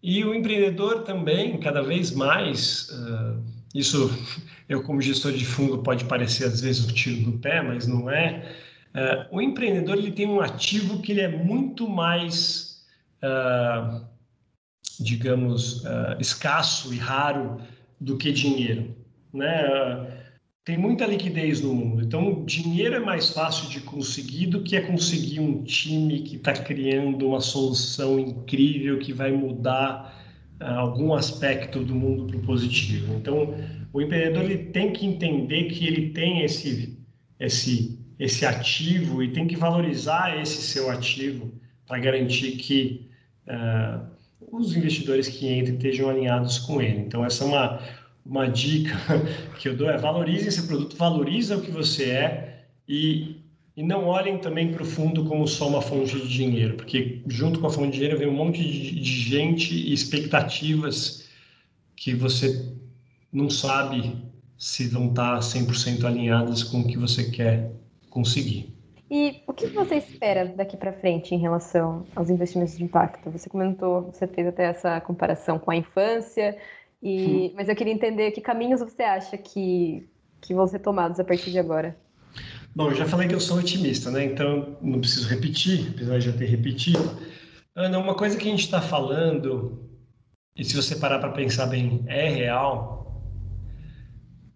E 0.02 0.24
o 0.24 0.34
empreendedor 0.34 1.02
também, 1.02 1.58
cada 1.58 1.82
vez 1.82 2.12
mais, 2.12 2.88
uh, 2.90 3.42
isso 3.74 4.10
eu 4.68 4.82
como 4.82 5.00
gestor 5.00 5.32
de 5.32 5.44
fundo 5.44 5.78
pode 5.78 6.04
parecer 6.04 6.44
às 6.44 6.60
vezes 6.60 6.84
um 6.84 6.92
tiro 6.92 7.30
no 7.30 7.38
pé, 7.38 7.62
mas 7.62 7.86
não 7.86 8.08
é. 8.10 8.54
Uh, 8.94 9.36
o 9.36 9.42
empreendedor 9.42 9.96
ele 9.96 10.12
tem 10.12 10.26
um 10.26 10.40
ativo 10.40 11.00
que 11.00 11.12
ele 11.12 11.20
é 11.20 11.28
muito 11.28 11.88
mais, 11.88 12.86
digamos, 15.00 15.84
escasso 16.20 16.94
e 16.94 16.96
raro 16.96 17.60
do 18.00 18.16
que 18.16 18.30
dinheiro, 18.30 18.94
né? 19.32 20.27
Tem 20.68 20.76
muita 20.76 21.06
liquidez 21.06 21.62
no 21.62 21.74
mundo. 21.74 22.02
Então, 22.02 22.44
dinheiro 22.44 22.94
é 22.94 23.00
mais 23.00 23.30
fácil 23.30 23.70
de 23.70 23.80
conseguir 23.80 24.48
do 24.48 24.62
que 24.62 24.76
é 24.76 24.82
conseguir 24.82 25.40
um 25.40 25.62
time 25.64 26.20
que 26.20 26.36
está 26.36 26.52
criando 26.52 27.26
uma 27.26 27.40
solução 27.40 28.18
incrível 28.20 28.98
que 28.98 29.10
vai 29.10 29.32
mudar 29.32 30.14
uh, 30.60 30.64
algum 30.64 31.14
aspecto 31.14 31.82
do 31.82 31.94
mundo 31.94 32.26
para 32.26 32.36
o 32.36 32.40
positivo. 32.42 33.14
Então, 33.14 33.54
o 33.94 34.02
empreendedor 34.02 34.44
ele 34.44 34.58
tem 34.58 34.92
que 34.92 35.06
entender 35.06 35.70
que 35.70 35.86
ele 35.86 36.10
tem 36.10 36.42
esse, 36.42 36.98
esse, 37.40 37.98
esse 38.18 38.44
ativo 38.44 39.22
e 39.22 39.32
tem 39.32 39.46
que 39.46 39.56
valorizar 39.56 40.38
esse 40.38 40.60
seu 40.60 40.90
ativo 40.90 41.50
para 41.86 41.98
garantir 41.98 42.58
que 42.58 43.08
uh, 43.46 44.06
os 44.52 44.76
investidores 44.76 45.28
que 45.28 45.50
entrem 45.50 45.76
estejam 45.76 46.10
alinhados 46.10 46.58
com 46.58 46.82
ele. 46.82 47.00
Então, 47.00 47.24
essa 47.24 47.44
é 47.44 47.46
uma 47.46 47.80
uma 48.28 48.46
dica 48.46 48.94
que 49.58 49.68
eu 49.68 49.76
dou 49.76 49.88
é 49.88 49.96
valorize 49.96 50.46
esse 50.46 50.66
produto, 50.66 50.96
valoriza 50.96 51.56
o 51.56 51.62
que 51.62 51.70
você 51.70 52.10
é 52.10 52.64
e, 52.86 53.40
e 53.74 53.82
não 53.82 54.04
olhem 54.04 54.38
também 54.38 54.70
para 54.70 54.82
o 54.82 54.86
fundo 54.86 55.24
como 55.24 55.48
só 55.48 55.66
uma 55.66 55.80
fonte 55.80 56.14
de 56.14 56.28
dinheiro, 56.28 56.74
porque 56.74 57.22
junto 57.26 57.58
com 57.58 57.66
a 57.66 57.70
fonte 57.70 57.92
de 57.92 57.94
dinheiro 57.94 58.18
vem 58.18 58.28
um 58.28 58.36
monte 58.36 58.62
de, 58.62 59.00
de 59.00 59.12
gente 59.12 59.74
e 59.74 59.94
expectativas 59.94 61.26
que 61.96 62.14
você 62.14 62.70
não 63.32 63.48
sabe 63.48 64.16
se 64.58 64.88
vão 64.88 65.08
estar 65.08 65.38
100% 65.38 66.04
alinhadas 66.04 66.62
com 66.62 66.80
o 66.80 66.86
que 66.86 66.98
você 66.98 67.30
quer 67.30 67.72
conseguir. 68.10 68.74
E 69.10 69.42
o 69.46 69.54
que 69.54 69.68
você 69.68 69.96
espera 69.96 70.44
daqui 70.44 70.76
para 70.76 70.92
frente 70.92 71.34
em 71.34 71.38
relação 71.38 72.06
aos 72.14 72.28
investimentos 72.28 72.76
de 72.76 72.84
impacto? 72.84 73.30
Você 73.30 73.48
comentou, 73.48 74.02
você 74.02 74.26
fez 74.26 74.46
até 74.46 74.64
essa 74.64 75.00
comparação 75.00 75.58
com 75.58 75.70
a 75.70 75.76
infância, 75.76 76.58
e, 77.02 77.52
mas 77.54 77.68
eu 77.68 77.76
queria 77.76 77.92
entender 77.92 78.30
que 78.32 78.40
caminhos 78.40 78.80
você 78.80 79.02
acha 79.02 79.36
que, 79.38 80.08
que 80.40 80.54
vão 80.54 80.66
ser 80.66 80.80
tomados 80.80 81.20
a 81.20 81.24
partir 81.24 81.50
de 81.50 81.58
agora. 81.58 81.96
Bom, 82.74 82.90
eu 82.90 82.94
já 82.94 83.06
falei 83.06 83.28
que 83.28 83.34
eu 83.34 83.40
sou 83.40 83.58
otimista, 83.58 84.10
né? 84.10 84.24
Então 84.24 84.76
não 84.82 85.00
preciso 85.00 85.28
repetir, 85.28 85.90
apesar 85.94 86.18
de 86.18 86.26
já 86.26 86.32
ter 86.32 86.46
repetido. 86.46 87.18
Ana, 87.74 87.98
uma 87.98 88.14
coisa 88.14 88.36
que 88.36 88.46
a 88.46 88.50
gente 88.50 88.64
está 88.64 88.80
falando, 88.80 89.88
e 90.56 90.64
se 90.64 90.74
você 90.74 90.96
parar 90.96 91.18
para 91.18 91.30
pensar 91.30 91.66
bem, 91.66 92.04
é 92.06 92.28
real, 92.28 93.22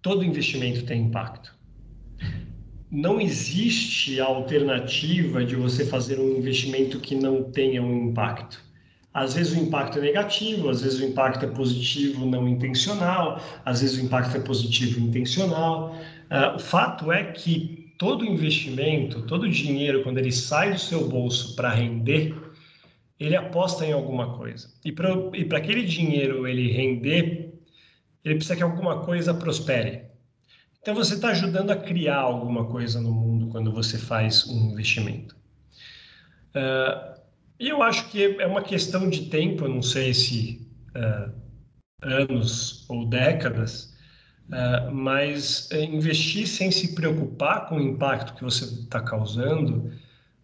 todo 0.01 0.25
investimento 0.25 0.85
tem 0.85 1.03
impacto. 1.03 1.57
Não 2.91 3.21
existe 3.21 4.21
alternativa 4.21 5.45
de 5.45 5.57
você 5.57 5.87
fazer 5.87 6.19
um 6.19 6.37
investimento 6.37 7.01
que 7.01 7.15
não 7.15 7.51
tenha 7.51 7.83
um 7.83 8.11
impacto. 8.11 8.63
Às 9.15 9.35
vezes 9.35 9.53
o 9.53 9.61
impacto 9.61 9.99
é 9.99 10.03
negativo, 10.03 10.71
às 10.71 10.81
vezes 10.81 11.01
o 11.01 11.05
impacto 11.05 11.45
é 11.45 11.49
positivo 11.49 12.25
não 12.25 12.49
intencional, 12.49 13.41
às 13.65 13.83
vezes 13.83 13.99
o 13.99 14.05
impacto 14.05 14.37
é 14.37 14.41
positivo 14.41 15.01
intencional. 15.01 15.95
Uh, 16.31 16.57
o 16.57 16.59
fato 16.59 17.13
é 17.13 17.25
que 17.25 17.93
todo 17.99 18.25
investimento, 18.25 19.23
todo 19.23 19.49
dinheiro, 19.49 20.03
quando 20.03 20.19
ele 20.19 20.33
sai 20.33 20.73
do 20.73 20.79
seu 20.79 21.09
bolso 21.09 21.55
para 21.55 21.71
render, 21.71 22.35
ele 23.21 23.37
aposta 23.37 23.85
em 23.85 23.93
alguma 23.93 24.37
coisa. 24.37 24.69
E 24.85 24.91
para 24.91 25.59
aquele 25.59 25.85
dinheiro 25.85 26.47
ele 26.47 26.73
render, 26.73 27.55
ele 28.25 28.37
precisa 28.37 28.57
que 28.57 28.63
alguma 28.63 29.01
coisa 29.01 29.35
prospere. 29.35 30.03
Então 30.81 30.95
você 30.95 31.15
está 31.15 31.29
ajudando 31.29 31.71
a 31.71 31.77
criar 31.77 32.19
alguma 32.19 32.65
coisa 32.65 33.01
no 33.01 33.13
mundo 33.13 33.49
quando 33.49 33.71
você 33.71 33.97
faz 33.97 34.49
um 34.49 34.73
investimento. 34.73 35.37
Uh, 36.57 37.22
e 37.63 37.69
eu 37.69 37.81
acho 37.81 38.09
que 38.09 38.37
é 38.41 38.47
uma 38.47 38.61
questão 38.61 39.09
de 39.09 39.27
tempo, 39.27 39.69
não 39.69 39.83
sei 39.83 40.13
se 40.13 40.69
uh, 40.97 41.33
anos 42.03 42.85
ou 42.89 43.07
décadas, 43.07 43.95
uh, 44.49 44.93
mas 44.93 45.71
investir 45.71 46.49
sem 46.49 46.73
se 46.73 46.93
preocupar 46.93 47.69
com 47.69 47.77
o 47.77 47.81
impacto 47.81 48.35
que 48.35 48.43
você 48.43 48.65
está 48.65 49.01
causando 49.01 49.93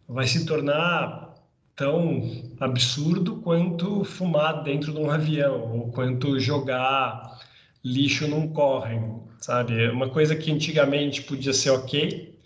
vai 0.06 0.28
se 0.28 0.46
tornar 0.46 1.34
tão 1.74 2.22
absurdo 2.60 3.40
quanto 3.40 4.04
fumar 4.04 4.62
dentro 4.62 4.92
de 4.92 5.00
um 5.00 5.10
avião 5.10 5.76
ou 5.76 5.90
quanto 5.90 6.38
jogar 6.38 7.40
lixo 7.84 8.28
num 8.28 8.46
córrego, 8.46 9.28
sabe? 9.40 9.82
É 9.82 9.90
uma 9.90 10.08
coisa 10.08 10.36
que 10.36 10.52
antigamente 10.52 11.22
podia 11.22 11.52
ser 11.52 11.70
ok, 11.70 12.37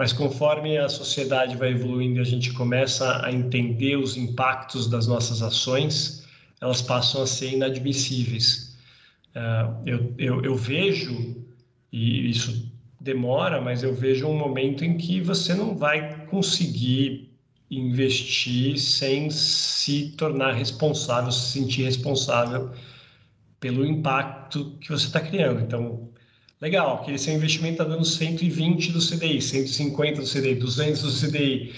mas 0.00 0.14
conforme 0.14 0.78
a 0.78 0.88
sociedade 0.88 1.58
vai 1.58 1.72
evoluindo 1.72 2.20
e 2.20 2.22
a 2.22 2.24
gente 2.24 2.54
começa 2.54 3.22
a 3.22 3.30
entender 3.30 3.96
os 3.96 4.16
impactos 4.16 4.88
das 4.88 5.06
nossas 5.06 5.42
ações, 5.42 6.26
elas 6.58 6.80
passam 6.80 7.22
a 7.22 7.26
ser 7.26 7.52
inadmissíveis. 7.52 8.78
Uh, 9.36 9.82
eu, 9.84 10.14
eu, 10.16 10.42
eu 10.42 10.56
vejo, 10.56 11.44
e 11.92 12.30
isso 12.30 12.72
demora, 12.98 13.60
mas 13.60 13.82
eu 13.82 13.94
vejo 13.94 14.26
um 14.26 14.38
momento 14.38 14.86
em 14.86 14.96
que 14.96 15.20
você 15.20 15.52
não 15.52 15.76
vai 15.76 16.24
conseguir 16.28 17.30
investir 17.70 18.78
sem 18.78 19.28
se 19.28 20.12
tornar 20.16 20.54
responsável, 20.54 21.30
se 21.30 21.58
sentir 21.58 21.82
responsável 21.82 22.70
pelo 23.60 23.84
impacto 23.84 24.78
que 24.80 24.88
você 24.88 25.08
está 25.08 25.20
criando. 25.20 25.60
Então, 25.60 26.08
Legal, 26.60 27.02
que 27.02 27.16
seu 27.16 27.34
investimento 27.34 27.80
está 27.80 27.84
dando 27.84 28.04
120 28.04 28.92
do 28.92 28.98
CDI, 28.98 29.40
150 29.40 30.20
do 30.20 30.26
CDI, 30.26 30.54
200 30.56 31.02
do 31.02 31.28
CDI, 31.28 31.74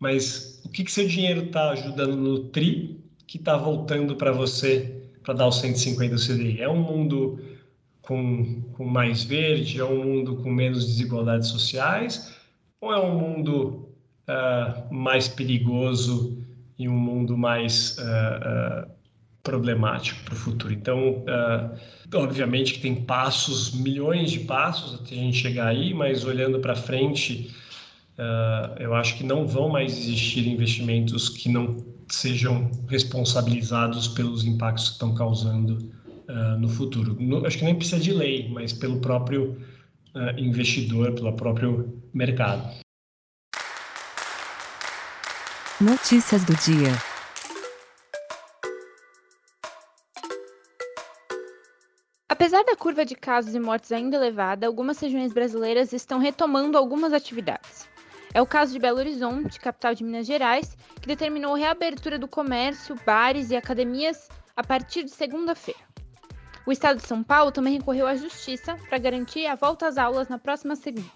mas 0.00 0.62
o 0.64 0.70
que, 0.70 0.84
que 0.84 0.90
seu 0.90 1.06
dinheiro 1.06 1.44
está 1.44 1.70
ajudando 1.70 2.16
no 2.16 2.44
TRI 2.44 2.98
que 3.26 3.36
está 3.36 3.58
voltando 3.58 4.16
para 4.16 4.32
você 4.32 5.02
para 5.22 5.34
dar 5.34 5.48
os 5.48 5.60
150 5.60 6.14
do 6.14 6.20
CDI? 6.20 6.62
É 6.62 6.68
um 6.68 6.80
mundo 6.80 7.40
com, 8.00 8.62
com 8.72 8.86
mais 8.86 9.22
verde, 9.22 9.78
é 9.78 9.84
um 9.84 10.02
mundo 10.02 10.36
com 10.36 10.50
menos 10.50 10.86
desigualdades 10.86 11.48
sociais, 11.48 12.34
ou 12.80 12.90
é 12.90 12.98
um 12.98 13.18
mundo 13.18 13.86
uh, 14.28 14.92
mais 14.94 15.28
perigoso 15.28 16.42
e 16.78 16.88
um 16.88 16.98
mundo 16.98 17.36
mais 17.36 17.98
uh, 17.98 18.86
uh, 18.88 18.90
problemático 19.42 20.22
para 20.24 20.34
o 20.34 20.36
futuro? 20.36 20.72
Então, 20.72 21.24
obviamente 22.14 22.74
que 22.74 22.80
tem 22.80 22.94
passos, 22.94 23.72
milhões 23.74 24.30
de 24.30 24.40
passos 24.40 24.94
até 24.94 25.14
a 25.14 25.18
gente 25.18 25.36
chegar 25.36 25.66
aí, 25.66 25.92
mas 25.92 26.24
olhando 26.24 26.60
para 26.60 26.74
frente, 26.74 27.50
Uh, 28.18 28.76
eu 28.78 28.94
acho 28.94 29.16
que 29.16 29.24
não 29.24 29.46
vão 29.46 29.70
mais 29.70 29.96
existir 29.96 30.46
investimentos 30.46 31.30
que 31.30 31.48
não 31.48 31.82
sejam 32.08 32.70
responsabilizados 32.86 34.06
pelos 34.08 34.44
impactos 34.44 34.88
que 34.88 34.92
estão 34.92 35.14
causando 35.14 35.78
uh, 36.28 36.58
no 36.58 36.68
futuro. 36.68 37.16
No, 37.18 37.46
acho 37.46 37.58
que 37.58 37.64
nem 37.64 37.74
precisa 37.74 38.00
de 38.00 38.12
lei, 38.12 38.48
mas 38.50 38.72
pelo 38.72 39.00
próprio 39.00 39.56
uh, 40.14 40.38
investidor, 40.38 41.12
pelo 41.12 41.32
próprio 41.32 42.02
mercado. 42.12 42.70
Notícias 45.80 46.44
do 46.44 46.54
dia. 46.54 47.11
Apesar 52.42 52.64
da 52.64 52.74
curva 52.74 53.04
de 53.04 53.14
casos 53.14 53.54
e 53.54 53.60
mortes 53.60 53.92
ainda 53.92 54.16
elevada, 54.16 54.66
algumas 54.66 54.98
regiões 54.98 55.32
brasileiras 55.32 55.92
estão 55.92 56.18
retomando 56.18 56.76
algumas 56.76 57.12
atividades. 57.12 57.88
É 58.34 58.42
o 58.42 58.46
caso 58.46 58.72
de 58.72 58.80
Belo 58.80 58.98
Horizonte, 58.98 59.60
capital 59.60 59.94
de 59.94 60.02
Minas 60.02 60.26
Gerais, 60.26 60.76
que 61.00 61.06
determinou 61.06 61.54
a 61.54 61.58
reabertura 61.58 62.18
do 62.18 62.26
comércio, 62.26 62.96
bares 63.06 63.52
e 63.52 63.56
academias 63.56 64.28
a 64.56 64.64
partir 64.64 65.04
de 65.04 65.12
segunda-feira. 65.12 65.78
O 66.66 66.72
estado 66.72 66.96
de 66.96 67.06
São 67.06 67.22
Paulo 67.22 67.52
também 67.52 67.74
recorreu 67.78 68.08
à 68.08 68.16
justiça 68.16 68.76
para 68.88 68.98
garantir 68.98 69.46
a 69.46 69.54
volta 69.54 69.86
às 69.86 69.96
aulas 69.96 70.26
na 70.26 70.36
próxima 70.36 70.74
segunda. 70.74 71.12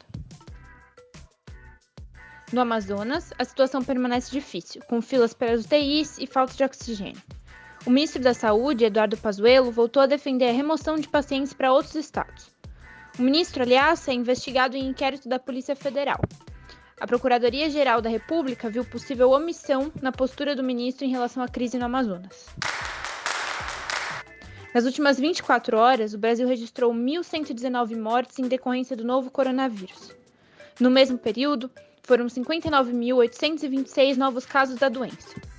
No 2.52 2.60
Amazonas, 2.60 3.32
a 3.36 3.44
situação 3.44 3.82
permanece 3.82 4.30
difícil, 4.30 4.80
com 4.88 5.02
filas 5.02 5.34
para 5.34 5.54
as 5.54 5.64
UTIs 5.64 6.18
e 6.18 6.26
falta 6.28 6.54
de 6.54 6.62
oxigênio. 6.62 7.20
O 7.86 7.90
ministro 7.90 8.20
da 8.20 8.34
Saúde, 8.34 8.84
Eduardo 8.84 9.16
Pazuello, 9.16 9.70
voltou 9.70 10.02
a 10.02 10.06
defender 10.06 10.48
a 10.48 10.52
remoção 10.52 10.96
de 10.96 11.06
pacientes 11.06 11.52
para 11.52 11.72
outros 11.72 11.94
estados. 11.94 12.50
O 13.16 13.22
ministro, 13.22 13.62
aliás, 13.62 14.08
é 14.08 14.12
investigado 14.12 14.76
em 14.76 14.88
inquérito 14.88 15.28
da 15.28 15.38
Polícia 15.38 15.76
Federal. 15.76 16.20
A 17.00 17.06
Procuradoria-Geral 17.06 18.02
da 18.02 18.10
República 18.10 18.68
viu 18.68 18.84
possível 18.84 19.30
omissão 19.30 19.92
na 20.02 20.10
postura 20.10 20.56
do 20.56 20.64
ministro 20.64 21.04
em 21.04 21.10
relação 21.10 21.40
à 21.40 21.48
crise 21.48 21.78
no 21.78 21.84
Amazonas. 21.84 22.48
Nas 24.74 24.84
últimas 24.84 25.16
24 25.16 25.78
horas, 25.78 26.12
o 26.12 26.18
Brasil 26.18 26.48
registrou 26.48 26.92
1.119 26.92 27.96
mortes 27.96 28.40
em 28.40 28.48
decorrência 28.48 28.96
do 28.96 29.04
novo 29.04 29.30
coronavírus. 29.30 30.12
No 30.80 30.90
mesmo 30.90 31.16
período, 31.18 31.70
foram 32.02 32.26
59.826 32.26 34.16
novos 34.16 34.44
casos 34.44 34.74
da 34.74 34.88
doença. 34.88 35.55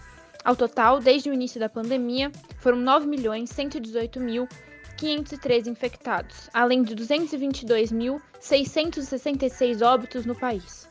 Ao 0.48 0.56
total, 0.56 1.00
desde 1.02 1.30
o 1.30 1.34
início 1.34 1.60
da 1.60 1.68
pandemia, 1.68 2.32
foram 2.60 2.78
9.118.503 2.78 5.68
infectados, 5.68 6.50
além 6.54 6.84
de 6.84 6.96
222.666 6.96 9.86
óbitos 9.86 10.26
no 10.26 10.34
país. 10.34 10.88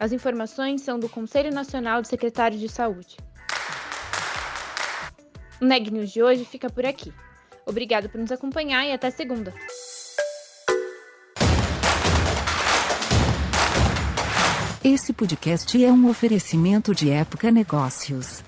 As 0.00 0.10
informações 0.10 0.82
são 0.82 0.98
do 0.98 1.08
Conselho 1.08 1.54
Nacional 1.54 2.02
de 2.02 2.08
Secretários 2.08 2.60
de 2.60 2.68
Saúde. 2.68 3.16
O 5.60 5.64
Neg 5.64 5.92
News 5.92 6.10
de 6.10 6.20
hoje 6.20 6.44
fica 6.44 6.68
por 6.68 6.84
aqui. 6.84 7.14
Obrigado 7.64 8.08
por 8.08 8.20
nos 8.20 8.32
acompanhar 8.32 8.84
e 8.84 8.92
até 8.92 9.12
segunda. 9.12 9.54
Esse 14.82 15.12
podcast 15.12 15.84
é 15.84 15.92
um 15.92 16.10
oferecimento 16.10 16.92
de 16.92 17.10
Época 17.10 17.52
Negócios. 17.52 18.47